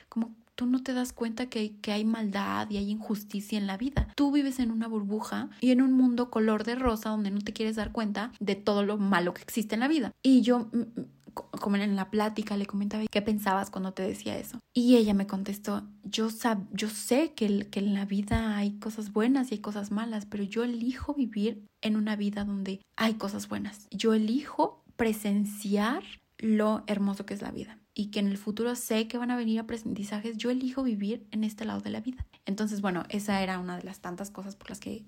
como 0.09 0.35
tú 0.55 0.67
no 0.67 0.83
te 0.83 0.93
das 0.93 1.13
cuenta 1.13 1.47
que, 1.47 1.77
que, 1.81 1.93
hay 1.93 2.05
maldad 2.05 2.69
y 2.71 2.77
hay 2.77 2.91
injusticia 2.91 3.59
en 3.59 3.67
la 3.67 3.77
vida. 3.77 4.09
Tú 4.15 4.31
vives 4.33 4.59
en 4.59 4.71
una 4.71 4.87
burbuja 4.87 5.49
y 5.61 5.71
en 5.71 5.81
un 5.81 5.93
mundo 5.93 6.31
color 6.31 6.65
de 6.65 6.75
rosa 6.75 7.11
donde 7.11 7.31
no 7.31 7.41
te 7.41 7.53
quieres 7.53 7.77
dar 7.77 7.91
cuenta 7.91 8.33
de 8.39 8.55
todo 8.55 8.85
lo 8.85 8.99
malo 8.99 9.35
que 9.35 9.43
existe 9.43 9.75
en 9.75 9.81
la 9.81 9.89
vida. 9.89 10.13
Y 10.23 10.43
yo 10.43 10.69
como 11.35 11.77
en 11.77 11.97
la 11.97 12.11
plática 12.11 12.57
le 12.57 12.67
comentaba 12.67 13.05
qué 13.11 13.23
pensabas 13.23 13.71
cuando 13.71 13.93
te 13.93 14.03
decía 14.03 14.39
eso. 14.39 14.59
Y 14.73 14.97
ella 14.97 15.15
me 15.15 15.27
contestó, 15.27 15.83
yo, 16.05 16.31
sab 16.31 16.67
yo 16.73 16.89
sé 16.89 17.33
que, 17.35 17.69
que 17.71 17.81
en 17.81 17.95
la 17.95 18.05
vida 18.05 18.57
hay 18.57 18.79
cosas 18.79 19.13
buenas 19.13 19.51
y 19.51 19.55
hay 19.55 19.61
cosas 19.61 19.91
malas, 19.91 20.27
pero 20.27 20.45
yo 20.45 20.65
elijo 20.65 21.15
vivir 21.15 21.67
en 21.81 21.97
una 21.97 22.17
vida 22.17 22.45
donde 22.45 22.81
hay 22.97 23.15
cosas 23.15 23.49
buenas. 23.49 23.89
Yo 23.91 24.15
elijo 24.15 24.85
presenciar 24.97 26.03
lo 26.39 26.83
hermoso 26.87 27.25
que 27.25 27.35
es 27.35 27.43
la 27.43 27.51
vida 27.51 27.79
y 27.95 28.11
que 28.11 28.21
en 28.21 28.29
el 28.29 28.39
futuro 28.39 28.75
sé 28.75 29.07
que 29.07 29.19
van 29.19 29.31
a 29.31 29.37
venir 29.37 29.61
aprendizajes, 29.61 30.37
yo 30.39 30.51
elijo 30.51 30.83
vivir 30.83 31.27
en 31.31 31.45
este 31.45 31.65
lado 31.65 31.81
de 31.81 31.91
la 31.91 32.01
vida. 32.01 32.27
Entonces, 32.47 32.81
bueno, 32.81 33.05
esa 33.11 33.43
era 33.43 33.59
una 33.59 33.77
de 33.77 33.85
las 33.85 34.01
tantas 34.01 34.31
cosas 34.31 34.57
por 34.57 34.71
las 34.71 34.81
que 34.81 35.05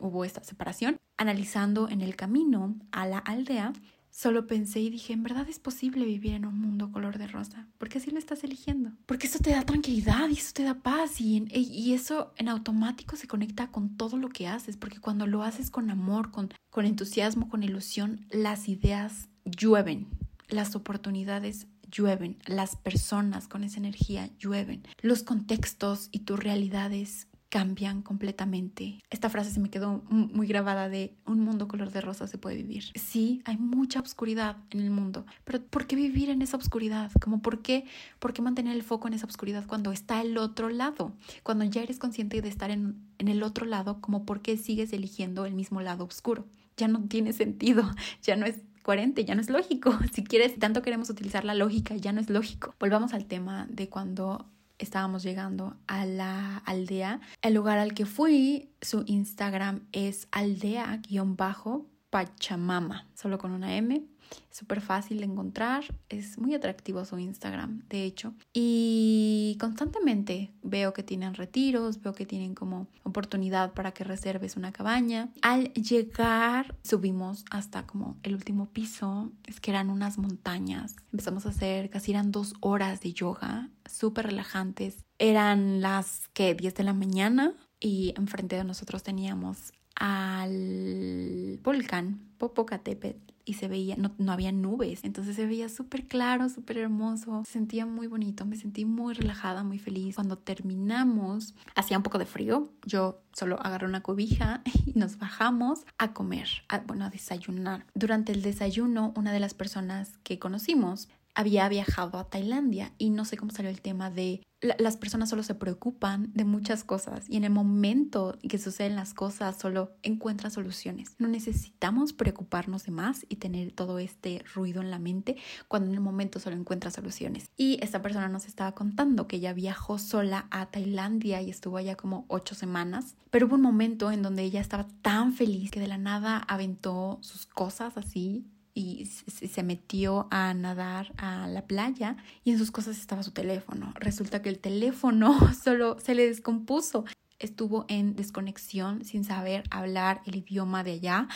hubo 0.00 0.24
esta 0.24 0.42
separación. 0.44 0.96
Analizando 1.16 1.88
en 1.88 2.00
el 2.00 2.16
camino 2.16 2.76
a 2.92 3.06
la 3.06 3.18
aldea, 3.18 3.72
Solo 4.10 4.46
pensé 4.46 4.80
y 4.80 4.90
dije, 4.90 5.12
en 5.12 5.22
verdad 5.22 5.48
es 5.48 5.58
posible 5.58 6.04
vivir 6.04 6.34
en 6.34 6.44
un 6.44 6.58
mundo 6.58 6.90
color 6.90 7.16
de 7.16 7.28
rosa, 7.28 7.68
porque 7.78 7.98
así 7.98 8.10
lo 8.10 8.18
estás 8.18 8.42
eligiendo, 8.44 8.90
porque 9.06 9.26
eso 9.28 9.38
te 9.38 9.50
da 9.50 9.62
tranquilidad 9.62 10.28
y 10.28 10.34
eso 10.34 10.52
te 10.52 10.64
da 10.64 10.74
paz 10.74 11.20
y, 11.20 11.46
y 11.52 11.92
eso 11.92 12.32
en 12.36 12.48
automático 12.48 13.16
se 13.16 13.28
conecta 13.28 13.68
con 13.68 13.96
todo 13.96 14.16
lo 14.16 14.28
que 14.28 14.48
haces, 14.48 14.76
porque 14.76 15.00
cuando 15.00 15.26
lo 15.26 15.42
haces 15.42 15.70
con 15.70 15.90
amor, 15.90 16.32
con, 16.32 16.52
con 16.70 16.86
entusiasmo, 16.86 17.48
con 17.48 17.62
ilusión, 17.62 18.26
las 18.30 18.68
ideas 18.68 19.28
llueven, 19.44 20.08
las 20.48 20.74
oportunidades 20.74 21.68
llueven, 21.90 22.38
las 22.46 22.76
personas 22.76 23.48
con 23.48 23.64
esa 23.64 23.78
energía 23.78 24.30
llueven, 24.38 24.82
los 25.00 25.22
contextos 25.22 26.08
y 26.12 26.20
tus 26.20 26.38
realidades 26.38 27.26
cambian 27.50 28.00
completamente. 28.00 29.00
Esta 29.10 29.28
frase 29.28 29.50
se 29.50 29.60
me 29.60 29.70
quedó 29.70 30.02
muy 30.08 30.46
grabada 30.46 30.88
de 30.88 31.14
un 31.26 31.40
mundo 31.40 31.68
color 31.68 31.90
de 31.90 32.00
rosa 32.00 32.26
se 32.26 32.38
puede 32.38 32.56
vivir. 32.56 32.84
Sí, 32.94 33.42
hay 33.44 33.58
mucha 33.58 34.00
oscuridad 34.00 34.56
en 34.70 34.80
el 34.80 34.90
mundo, 34.90 35.26
pero 35.44 35.60
¿por 35.60 35.86
qué 35.86 35.96
vivir 35.96 36.30
en 36.30 36.42
esa 36.42 36.56
oscuridad? 36.56 37.10
Como 37.20 37.42
por 37.42 37.60
qué, 37.60 37.84
por 38.20 38.32
qué 38.32 38.40
mantener 38.40 38.74
el 38.74 38.84
foco 38.84 39.08
en 39.08 39.14
esa 39.14 39.26
oscuridad 39.26 39.66
cuando 39.66 39.92
está 39.92 40.22
el 40.22 40.38
otro 40.38 40.70
lado? 40.70 41.12
Cuando 41.42 41.64
ya 41.64 41.82
eres 41.82 41.98
consciente 41.98 42.40
de 42.40 42.48
estar 42.48 42.70
en, 42.70 43.02
en 43.18 43.28
el 43.28 43.42
otro 43.42 43.66
lado, 43.66 44.00
como 44.00 44.24
por 44.24 44.40
qué 44.40 44.56
sigues 44.56 44.92
eligiendo 44.92 45.44
el 45.44 45.54
mismo 45.54 45.82
lado 45.82 46.04
oscuro? 46.04 46.46
Ya 46.76 46.86
no 46.86 47.00
tiene 47.08 47.32
sentido, 47.32 47.90
ya 48.22 48.36
no 48.36 48.46
es 48.46 48.60
coherente, 48.82 49.24
ya 49.24 49.34
no 49.34 49.40
es 49.40 49.50
lógico. 49.50 49.98
Si 50.12 50.22
quieres, 50.22 50.56
tanto 50.58 50.82
queremos 50.82 51.10
utilizar 51.10 51.44
la 51.44 51.54
lógica, 51.54 51.96
ya 51.96 52.12
no 52.12 52.20
es 52.20 52.30
lógico. 52.30 52.74
Volvamos 52.78 53.12
al 53.12 53.26
tema 53.26 53.66
de 53.68 53.88
cuando 53.88 54.46
estábamos 54.80 55.22
llegando 55.22 55.76
a 55.86 56.04
la 56.06 56.56
aldea. 56.58 57.20
El 57.42 57.54
lugar 57.54 57.78
al 57.78 57.94
que 57.94 58.06
fui, 58.06 58.70
su 58.80 59.04
Instagram 59.06 59.86
es 59.92 60.26
aldea-pachamama, 60.32 63.06
solo 63.14 63.38
con 63.38 63.52
una 63.52 63.76
M. 63.76 64.02
Súper 64.50 64.80
fácil 64.80 65.18
de 65.18 65.24
encontrar, 65.24 65.84
es 66.08 66.38
muy 66.38 66.54
atractivo 66.54 67.04
su 67.04 67.18
Instagram, 67.18 67.82
de 67.88 68.04
hecho. 68.04 68.34
Y 68.52 69.56
constantemente 69.60 70.52
veo 70.62 70.92
que 70.92 71.02
tienen 71.02 71.34
retiros, 71.34 72.00
veo 72.02 72.12
que 72.12 72.26
tienen 72.26 72.54
como 72.54 72.88
oportunidad 73.04 73.72
para 73.72 73.92
que 73.92 74.04
reserves 74.04 74.56
una 74.56 74.72
cabaña. 74.72 75.30
Al 75.42 75.72
llegar, 75.72 76.76
subimos 76.82 77.44
hasta 77.50 77.86
como 77.86 78.18
el 78.22 78.34
último 78.34 78.66
piso, 78.66 79.32
es 79.46 79.60
que 79.60 79.70
eran 79.70 79.88
unas 79.90 80.18
montañas. 80.18 80.96
Empezamos 81.12 81.46
a 81.46 81.50
hacer, 81.50 81.88
casi 81.90 82.10
eran 82.10 82.32
dos 82.32 82.54
horas 82.60 83.00
de 83.00 83.12
yoga, 83.12 83.70
súper 83.86 84.26
relajantes. 84.26 85.04
Eran 85.18 85.80
las 85.80 86.28
que 86.28 86.54
10 86.54 86.74
de 86.74 86.84
la 86.84 86.94
mañana 86.94 87.54
y 87.78 88.14
enfrente 88.16 88.56
de 88.56 88.64
nosotros 88.64 89.02
teníamos 89.02 89.72
al 89.94 91.60
volcán 91.62 92.20
Popocatépetl 92.38 93.29
y 93.44 93.54
se 93.54 93.68
veía, 93.68 93.96
no, 93.96 94.12
no 94.18 94.32
había 94.32 94.52
nubes, 94.52 95.04
entonces 95.04 95.36
se 95.36 95.46
veía 95.46 95.68
súper 95.68 96.06
claro, 96.06 96.48
súper 96.48 96.78
hermoso, 96.78 97.42
se 97.44 97.52
sentía 97.52 97.86
muy 97.86 98.06
bonito, 98.06 98.44
me 98.44 98.56
sentí 98.56 98.84
muy 98.84 99.14
relajada, 99.14 99.64
muy 99.64 99.78
feliz. 99.78 100.14
Cuando 100.14 100.38
terminamos, 100.38 101.54
hacía 101.74 101.96
un 101.96 102.02
poco 102.02 102.18
de 102.18 102.26
frío, 102.26 102.70
yo 102.84 103.22
solo 103.32 103.60
agarré 103.60 103.86
una 103.86 104.02
cobija 104.02 104.62
y 104.86 104.98
nos 104.98 105.18
bajamos 105.18 105.84
a 105.98 106.12
comer, 106.12 106.48
bueno, 106.86 107.04
a 107.04 107.10
desayunar. 107.10 107.86
Durante 107.94 108.32
el 108.32 108.42
desayuno, 108.42 109.12
una 109.16 109.32
de 109.32 109.40
las 109.40 109.54
personas 109.54 110.18
que 110.22 110.38
conocimos 110.38 111.08
había 111.34 111.68
viajado 111.68 112.18
a 112.18 112.28
Tailandia 112.28 112.92
y 112.98 113.10
no 113.10 113.24
sé 113.24 113.36
cómo 113.36 113.52
salió 113.52 113.70
el 113.70 113.80
tema 113.80 114.10
de 114.10 114.42
las 114.78 114.98
personas 114.98 115.30
solo 115.30 115.42
se 115.42 115.54
preocupan 115.54 116.30
de 116.34 116.44
muchas 116.44 116.84
cosas 116.84 117.24
y 117.28 117.36
en 117.36 117.44
el 117.44 117.50
momento 117.50 118.36
que 118.46 118.58
suceden 118.58 118.94
las 118.94 119.14
cosas 119.14 119.56
solo 119.58 119.92
encuentran 120.02 120.52
soluciones. 120.52 121.14
No 121.18 121.28
necesitamos 121.28 122.12
preocuparnos 122.12 122.84
de 122.84 122.92
más 122.92 123.24
y 123.28 123.36
tener 123.36 123.72
todo 123.72 123.98
este 123.98 124.44
ruido 124.54 124.82
en 124.82 124.90
la 124.90 124.98
mente 124.98 125.36
cuando 125.66 125.88
en 125.88 125.94
el 125.94 126.00
momento 126.00 126.40
solo 126.40 126.56
encuentra 126.56 126.90
soluciones. 126.90 127.50
Y 127.56 127.78
esta 127.82 128.02
persona 128.02 128.28
nos 128.28 128.46
estaba 128.46 128.72
contando 128.72 129.26
que 129.26 129.36
ella 129.36 129.54
viajó 129.54 129.98
sola 129.98 130.46
a 130.50 130.66
Tailandia 130.66 131.40
y 131.40 131.48
estuvo 131.48 131.78
allá 131.78 131.96
como 131.96 132.26
ocho 132.28 132.54
semanas, 132.54 133.16
pero 133.30 133.46
hubo 133.46 133.54
un 133.54 133.62
momento 133.62 134.12
en 134.12 134.22
donde 134.22 134.42
ella 134.42 134.60
estaba 134.60 134.86
tan 135.00 135.32
feliz 135.32 135.70
que 135.70 135.80
de 135.80 135.88
la 135.88 135.98
nada 135.98 136.36
aventó 136.36 137.18
sus 137.22 137.46
cosas 137.46 137.96
así 137.96 138.44
y 138.80 139.06
se 139.06 139.62
metió 139.62 140.26
a 140.30 140.54
nadar 140.54 141.12
a 141.18 141.46
la 141.48 141.66
playa 141.66 142.16
y 142.44 142.50
en 142.50 142.58
sus 142.58 142.70
cosas 142.70 142.98
estaba 142.98 143.22
su 143.22 143.32
teléfono. 143.32 143.92
Resulta 143.96 144.40
que 144.42 144.48
el 144.48 144.58
teléfono 144.58 145.36
solo 145.64 145.98
se 146.00 146.14
le 146.14 146.26
descompuso 146.26 147.04
estuvo 147.40 147.86
en 147.88 148.14
desconexión 148.14 149.04
sin 149.04 149.24
saber 149.24 149.64
hablar 149.70 150.20
el 150.26 150.36
idioma 150.36 150.84
de 150.84 150.92
allá, 150.92 151.28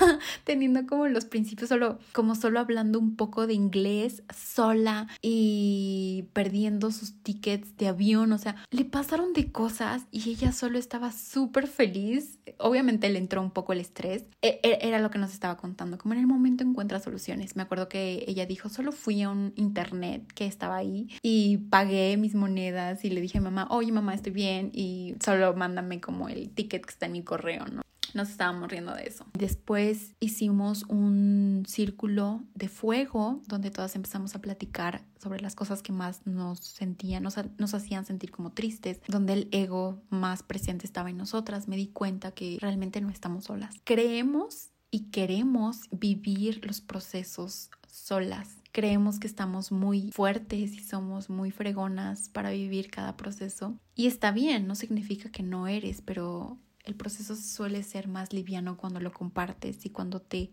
teniendo 0.44 0.86
como 0.86 1.06
los 1.08 1.24
principios 1.24 1.68
solo, 1.68 1.98
como 2.12 2.34
solo 2.34 2.60
hablando 2.60 2.98
un 2.98 3.16
poco 3.16 3.46
de 3.46 3.54
inglés 3.54 4.22
sola 4.34 5.08
y 5.22 6.26
perdiendo 6.32 6.90
sus 6.90 7.14
tickets 7.22 7.76
de 7.76 7.88
avión, 7.88 8.32
o 8.32 8.38
sea, 8.38 8.56
le 8.70 8.84
pasaron 8.84 9.32
de 9.32 9.50
cosas 9.50 10.02
y 10.10 10.30
ella 10.30 10.52
solo 10.52 10.78
estaba 10.78 11.12
súper 11.12 11.68
feliz. 11.68 12.38
Obviamente 12.58 13.08
le 13.08 13.18
entró 13.18 13.40
un 13.40 13.50
poco 13.50 13.72
el 13.72 13.80
estrés, 13.80 14.24
e, 14.42 14.60
e, 14.62 14.78
era 14.82 14.98
lo 14.98 15.10
que 15.10 15.18
nos 15.18 15.32
estaba 15.32 15.56
contando, 15.56 15.96
como 15.96 16.14
en 16.14 16.20
el 16.20 16.26
momento 16.26 16.64
encuentra 16.64 17.00
soluciones. 17.00 17.56
Me 17.56 17.62
acuerdo 17.62 17.88
que 17.88 18.24
ella 18.26 18.46
dijo, 18.46 18.68
solo 18.68 18.92
fui 18.92 19.22
a 19.22 19.30
un 19.30 19.52
internet 19.56 20.30
que 20.34 20.46
estaba 20.46 20.76
ahí 20.76 21.08
y 21.22 21.58
pagué 21.58 22.16
mis 22.16 22.34
monedas 22.34 23.04
y 23.04 23.10
le 23.10 23.20
dije 23.20 23.38
a 23.38 23.40
mamá, 23.40 23.68
oye 23.70 23.92
mamá, 23.92 24.14
estoy 24.14 24.32
bien 24.32 24.70
y 24.72 25.14
solo 25.24 25.51
mándame 25.54 26.00
como 26.00 26.28
el 26.28 26.50
ticket 26.50 26.84
que 26.84 26.90
está 26.90 27.06
en 27.06 27.12
mi 27.12 27.22
correo, 27.22 27.66
¿no? 27.66 27.82
Nos 28.14 28.30
estábamos 28.30 28.70
riendo 28.70 28.94
de 28.94 29.04
eso. 29.04 29.24
Después 29.32 30.14
hicimos 30.20 30.84
un 30.88 31.64
círculo 31.66 32.42
de 32.54 32.68
fuego 32.68 33.40
donde 33.46 33.70
todas 33.70 33.96
empezamos 33.96 34.34
a 34.34 34.40
platicar 34.40 35.02
sobre 35.18 35.40
las 35.40 35.54
cosas 35.54 35.82
que 35.82 35.92
más 35.92 36.26
nos 36.26 36.58
sentían, 36.58 37.22
nos, 37.22 37.36
nos 37.56 37.74
hacían 37.74 38.04
sentir 38.04 38.30
como 38.30 38.52
tristes, 38.52 39.00
donde 39.08 39.32
el 39.32 39.48
ego 39.50 40.02
más 40.10 40.42
presente 40.42 40.86
estaba 40.86 41.08
en 41.08 41.16
nosotras. 41.16 41.68
Me 41.68 41.76
di 41.76 41.86
cuenta 41.86 42.32
que 42.32 42.58
realmente 42.60 43.00
no 43.00 43.08
estamos 43.08 43.44
solas. 43.44 43.76
Creemos 43.84 44.72
y 44.90 45.10
queremos 45.10 45.88
vivir 45.90 46.66
los 46.66 46.82
procesos 46.82 47.70
solas 47.88 48.61
creemos 48.72 49.20
que 49.20 49.26
estamos 49.26 49.70
muy 49.70 50.10
fuertes 50.12 50.74
y 50.74 50.80
somos 50.80 51.30
muy 51.30 51.50
fregonas 51.50 52.28
para 52.28 52.50
vivir 52.50 52.90
cada 52.90 53.16
proceso. 53.16 53.78
Y 53.94 54.06
está 54.06 54.32
bien, 54.32 54.66
no 54.66 54.74
significa 54.74 55.30
que 55.30 55.42
no 55.42 55.68
eres, 55.68 56.00
pero 56.00 56.58
el 56.84 56.96
proceso 56.96 57.36
suele 57.36 57.82
ser 57.82 58.08
más 58.08 58.32
liviano 58.32 58.76
cuando 58.76 58.98
lo 58.98 59.12
compartes 59.12 59.84
y 59.86 59.90
cuando 59.90 60.20
te, 60.20 60.52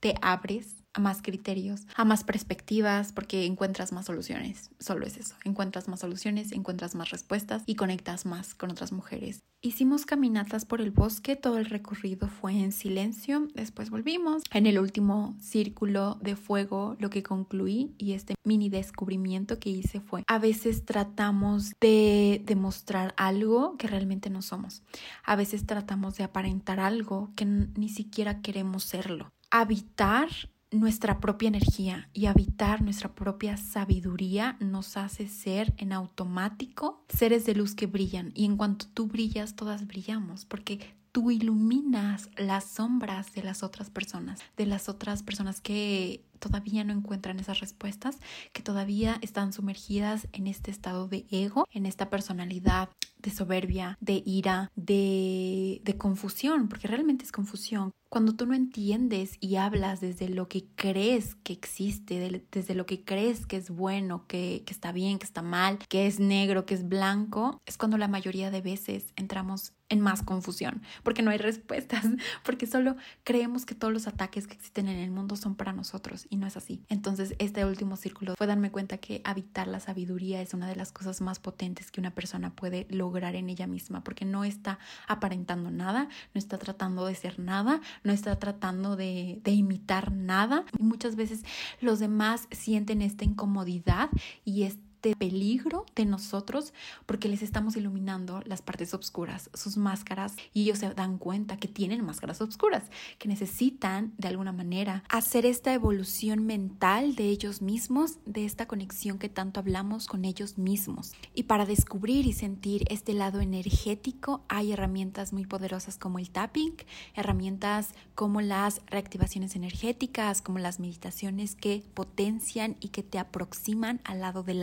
te 0.00 0.14
abres 0.22 0.76
a 0.92 1.00
más 1.00 1.22
criterios, 1.22 1.86
a 1.94 2.04
más 2.04 2.24
perspectivas, 2.24 3.12
porque 3.12 3.46
encuentras 3.46 3.92
más 3.92 4.06
soluciones. 4.06 4.70
Solo 4.80 5.06
es 5.06 5.16
eso, 5.16 5.36
encuentras 5.44 5.88
más 5.88 6.00
soluciones, 6.00 6.52
encuentras 6.52 6.94
más 6.94 7.10
respuestas 7.10 7.62
y 7.66 7.76
conectas 7.76 8.26
más 8.26 8.54
con 8.54 8.70
otras 8.70 8.90
mujeres. 8.90 9.44
Hicimos 9.62 10.06
caminatas 10.06 10.64
por 10.64 10.80
el 10.80 10.90
bosque, 10.90 11.36
todo 11.36 11.58
el 11.58 11.66
recorrido 11.66 12.28
fue 12.28 12.54
en 12.54 12.72
silencio, 12.72 13.48
después 13.54 13.90
volvimos. 13.90 14.42
En 14.52 14.66
el 14.66 14.78
último 14.78 15.36
círculo 15.38 16.18
de 16.22 16.34
fuego 16.34 16.96
lo 16.98 17.10
que 17.10 17.22
concluí 17.22 17.94
y 17.98 18.14
este 18.14 18.34
mini 18.42 18.70
descubrimiento 18.70 19.58
que 19.58 19.70
hice 19.70 20.00
fue, 20.00 20.24
a 20.26 20.38
veces 20.38 20.86
tratamos 20.86 21.72
de 21.80 22.42
demostrar 22.46 23.14
algo 23.18 23.76
que 23.76 23.86
realmente 23.86 24.30
no 24.30 24.40
somos. 24.40 24.82
A 25.24 25.36
veces 25.36 25.66
tratamos 25.66 26.16
de 26.16 26.24
aparentar 26.24 26.80
algo 26.80 27.30
que 27.36 27.44
ni 27.44 27.90
siquiera 27.90 28.40
queremos 28.40 28.84
serlo. 28.84 29.30
Habitar 29.50 30.28
nuestra 30.70 31.18
propia 31.18 31.48
energía 31.48 32.08
y 32.12 32.26
habitar 32.26 32.82
nuestra 32.82 33.12
propia 33.14 33.56
sabiduría 33.56 34.56
nos 34.60 34.96
hace 34.96 35.26
ser 35.26 35.74
en 35.76 35.92
automático 35.92 37.04
seres 37.08 37.44
de 37.44 37.56
luz 37.56 37.74
que 37.74 37.86
brillan 37.86 38.30
y 38.36 38.44
en 38.44 38.56
cuanto 38.56 38.86
tú 38.94 39.08
brillas 39.08 39.56
todas 39.56 39.88
brillamos 39.88 40.44
porque 40.44 40.94
tú 41.12 41.30
iluminas 41.30 42.30
las 42.36 42.64
sombras 42.64 43.32
de 43.34 43.42
las 43.42 43.62
otras 43.62 43.90
personas, 43.90 44.40
de 44.56 44.66
las 44.66 44.88
otras 44.88 45.24
personas 45.24 45.60
que 45.60 46.24
todavía 46.38 46.84
no 46.84 46.92
encuentran 46.92 47.40
esas 47.40 47.60
respuestas, 47.60 48.18
que 48.52 48.62
todavía 48.62 49.18
están 49.20 49.52
sumergidas 49.52 50.28
en 50.32 50.46
este 50.46 50.70
estado 50.70 51.08
de 51.08 51.26
ego, 51.30 51.66
en 51.72 51.86
esta 51.86 52.10
personalidad 52.10 52.88
de 53.18 53.30
soberbia, 53.30 53.98
de 54.00 54.22
ira, 54.24 54.70
de, 54.76 55.82
confusión, 55.98 56.68
porque 56.68 56.88
realmente 56.88 57.24
es 57.24 57.32
confusión. 57.32 57.92
Cuando 58.10 58.34
tú 58.34 58.44
no 58.44 58.54
entiendes 58.54 59.36
y 59.38 59.54
hablas 59.54 60.00
desde 60.00 60.28
lo 60.28 60.48
que 60.48 60.66
crees 60.74 61.36
que 61.36 61.52
existe, 61.52 62.42
desde 62.50 62.74
lo 62.74 62.84
que 62.84 63.04
crees 63.04 63.46
que 63.46 63.56
es 63.56 63.70
bueno, 63.70 64.26
que, 64.26 64.64
que 64.66 64.72
está 64.72 64.90
bien, 64.90 65.20
que 65.20 65.26
está 65.26 65.42
mal, 65.42 65.78
que 65.88 66.08
es 66.08 66.18
negro, 66.18 66.66
que 66.66 66.74
es 66.74 66.88
blanco, 66.88 67.60
es 67.66 67.78
cuando 67.78 67.98
la 67.98 68.08
mayoría 68.08 68.50
de 68.50 68.62
veces 68.62 69.12
entramos 69.14 69.74
en 69.90 70.00
más 70.00 70.22
confusión, 70.22 70.82
porque 71.02 71.22
no 71.22 71.30
hay 71.30 71.38
respuestas, 71.38 72.04
porque 72.44 72.66
solo 72.66 72.96
creemos 73.24 73.66
que 73.66 73.74
todos 73.74 73.92
los 73.92 74.06
ataques 74.06 74.46
que 74.46 74.54
existen 74.54 74.88
en 74.88 74.98
el 74.98 75.10
mundo 75.10 75.36
son 75.36 75.56
para 75.56 75.72
nosotros 75.72 76.26
y 76.30 76.36
no 76.36 76.46
es 76.46 76.56
así. 76.56 76.82
Entonces, 76.88 77.34
este 77.38 77.64
último 77.64 77.96
círculo 77.96 78.34
fue 78.38 78.46
darme 78.46 78.70
cuenta 78.70 78.98
que 78.98 79.20
habitar 79.24 79.66
la 79.66 79.80
sabiduría 79.80 80.40
es 80.40 80.54
una 80.54 80.68
de 80.68 80.76
las 80.76 80.92
cosas 80.92 81.20
más 81.20 81.40
potentes 81.40 81.90
que 81.90 82.00
una 82.00 82.14
persona 82.14 82.54
puede 82.54 82.86
lograr 82.88 83.34
en 83.34 83.50
ella 83.50 83.66
misma, 83.66 84.02
porque 84.02 84.24
no 84.24 84.44
está 84.44 84.78
aparentando 85.08 85.70
nada, 85.70 86.08
no 86.34 86.38
está 86.38 86.56
tratando 86.58 87.06
de 87.06 87.14
ser 87.16 87.38
nada, 87.38 87.80
no 88.04 88.12
está 88.12 88.38
tratando 88.38 88.96
de, 88.96 89.40
imitar 89.44 90.12
nada. 90.12 90.64
Y 90.78 90.84
muchas 90.84 91.16
veces 91.16 91.42
los 91.80 91.98
demás 91.98 92.46
sienten 92.52 93.02
esta 93.02 93.24
incomodidad 93.24 94.10
y 94.44 94.62
este 94.62 94.89
de 95.02 95.16
peligro 95.16 95.86
de 95.94 96.04
nosotros 96.04 96.72
porque 97.06 97.28
les 97.28 97.42
estamos 97.42 97.76
iluminando 97.76 98.42
las 98.44 98.62
partes 98.62 98.94
oscuras, 98.94 99.50
sus 99.54 99.76
máscaras, 99.76 100.36
y 100.52 100.62
ellos 100.62 100.78
se 100.78 100.92
dan 100.94 101.18
cuenta 101.18 101.56
que 101.56 101.68
tienen 101.68 102.04
máscaras 102.04 102.40
oscuras, 102.40 102.84
que 103.18 103.28
necesitan 103.28 104.12
de 104.18 104.28
alguna 104.28 104.52
manera 104.52 105.04
hacer 105.08 105.46
esta 105.46 105.72
evolución 105.72 106.44
mental 106.46 107.14
de 107.14 107.24
ellos 107.24 107.62
mismos, 107.62 108.18
de 108.26 108.44
esta 108.44 108.66
conexión 108.66 109.18
que 109.18 109.28
tanto 109.28 109.60
hablamos 109.60 110.06
con 110.06 110.24
ellos 110.24 110.58
mismos. 110.58 111.12
Y 111.34 111.44
para 111.44 111.66
descubrir 111.66 112.26
y 112.26 112.32
sentir 112.32 112.84
este 112.90 113.14
lado 113.14 113.40
energético 113.40 114.44
hay 114.48 114.72
herramientas 114.72 115.32
muy 115.32 115.46
poderosas 115.46 115.98
como 115.98 116.18
el 116.18 116.30
tapping, 116.30 116.74
herramientas 117.14 117.94
como 118.14 118.40
las 118.40 118.82
reactivaciones 118.86 119.56
energéticas, 119.56 120.42
como 120.42 120.58
las 120.58 120.80
meditaciones 120.80 121.54
que 121.54 121.82
potencian 121.94 122.76
y 122.80 122.88
que 122.88 123.02
te 123.02 123.18
aproximan 123.18 124.00
al 124.04 124.20
lado 124.20 124.42
del 124.42 124.62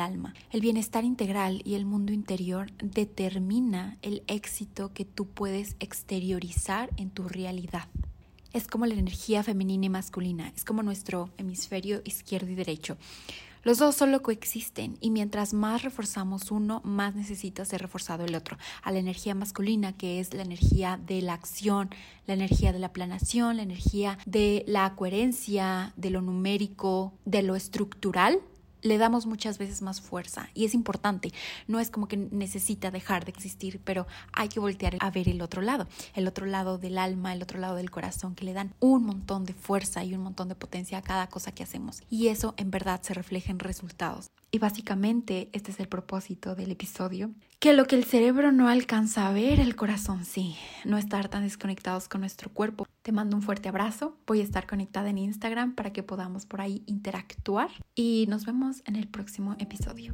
El 0.51 0.61
bienestar 0.61 1.03
integral 1.03 1.61
y 1.65 1.75
el 1.75 1.85
mundo 1.85 2.13
interior 2.13 2.71
determina 2.81 3.97
el 4.01 4.23
éxito 4.27 4.93
que 4.93 5.05
tú 5.05 5.27
puedes 5.27 5.75
exteriorizar 5.79 6.89
en 6.97 7.09
tu 7.09 7.27
realidad. 7.27 7.87
Es 8.53 8.67
como 8.67 8.85
la 8.85 8.93
energía 8.93 9.43
femenina 9.43 9.85
y 9.85 9.89
masculina, 9.89 10.51
es 10.55 10.63
como 10.63 10.83
nuestro 10.83 11.29
hemisferio 11.37 12.01
izquierdo 12.05 12.49
y 12.49 12.55
derecho. 12.55 12.97
Los 13.67 13.79
dos 13.79 13.95
solo 13.95 14.21
coexisten 14.21 14.97
y 15.01 15.11
mientras 15.11 15.53
más 15.53 15.83
reforzamos 15.83 16.51
uno, 16.51 16.79
más 16.85 17.15
necesita 17.15 17.65
ser 17.65 17.81
reforzado 17.81 18.23
el 18.23 18.33
otro. 18.33 18.57
A 18.81 18.93
la 18.93 18.99
energía 18.99 19.35
masculina, 19.35 19.91
que 19.91 20.21
es 20.21 20.33
la 20.33 20.43
energía 20.43 20.97
de 21.05 21.21
la 21.21 21.33
acción, 21.33 21.89
la 22.27 22.35
energía 22.35 22.71
de 22.71 22.79
la 22.79 22.93
planación, 22.93 23.57
la 23.57 23.63
energía 23.63 24.19
de 24.25 24.63
la 24.67 24.95
coherencia, 24.95 25.91
de 25.97 26.11
lo 26.11 26.21
numérico, 26.21 27.11
de 27.25 27.43
lo 27.43 27.57
estructural, 27.57 28.39
le 28.81 28.97
damos 28.97 29.25
muchas 29.25 29.57
veces 29.57 29.81
más 29.81 30.01
fuerza 30.01 30.49
y 30.53 30.65
es 30.65 30.73
importante. 30.73 31.33
No 31.67 31.79
es 31.79 31.89
como 31.89 32.07
que 32.07 32.17
necesita 32.17 32.91
dejar 32.91 33.25
de 33.25 33.31
existir, 33.31 33.79
pero 33.83 34.07
hay 34.33 34.49
que 34.49 34.59
voltear 34.59 34.97
a 34.99 35.11
ver 35.11 35.29
el 35.29 35.41
otro 35.41 35.61
lado, 35.61 35.87
el 36.13 36.27
otro 36.27 36.45
lado 36.45 36.77
del 36.77 36.97
alma, 36.97 37.33
el 37.33 37.41
otro 37.41 37.59
lado 37.59 37.75
del 37.75 37.91
corazón, 37.91 38.35
que 38.35 38.45
le 38.45 38.53
dan 38.53 38.73
un 38.79 39.03
montón 39.03 39.45
de 39.45 39.53
fuerza 39.53 40.03
y 40.03 40.13
un 40.13 40.21
montón 40.21 40.49
de 40.49 40.55
potencia 40.55 40.97
a 40.97 41.01
cada 41.01 41.27
cosa 41.27 41.51
que 41.51 41.63
hacemos. 41.63 42.01
Y 42.09 42.27
eso 42.27 42.53
en 42.57 42.71
verdad 42.71 43.01
se 43.01 43.13
refleja 43.13 43.51
en 43.51 43.59
resultados. 43.59 44.27
Y 44.51 44.59
básicamente 44.59 45.49
este 45.51 45.71
es 45.71 45.79
el 45.79 45.87
propósito 45.87 46.55
del 46.55 46.71
episodio, 46.71 47.31
que 47.59 47.73
lo 47.73 47.85
que 47.85 47.95
el 47.95 48.05
cerebro 48.05 48.51
no 48.51 48.69
alcanza 48.69 49.27
a 49.27 49.33
ver, 49.33 49.59
el 49.59 49.75
corazón 49.75 50.23
sí, 50.25 50.55
no 50.85 50.97
estar 50.97 51.27
tan 51.27 51.43
desconectados 51.43 52.07
con 52.07 52.21
nuestro 52.21 52.49
cuerpo. 52.49 52.87
Te 53.01 53.11
mando 53.11 53.35
un 53.35 53.41
fuerte 53.41 53.67
abrazo, 53.67 54.17
voy 54.25 54.41
a 54.41 54.43
estar 54.43 54.65
conectada 54.67 55.09
en 55.09 55.17
Instagram 55.17 55.75
para 55.75 55.91
que 55.91 56.03
podamos 56.03 56.45
por 56.45 56.61
ahí 56.61 56.83
interactuar 56.85 57.69
y 57.93 58.25
nos 58.29 58.45
vemos 58.45 58.83
en 58.85 58.95
el 58.95 59.07
próximo 59.07 59.55
episodio. 59.59 60.13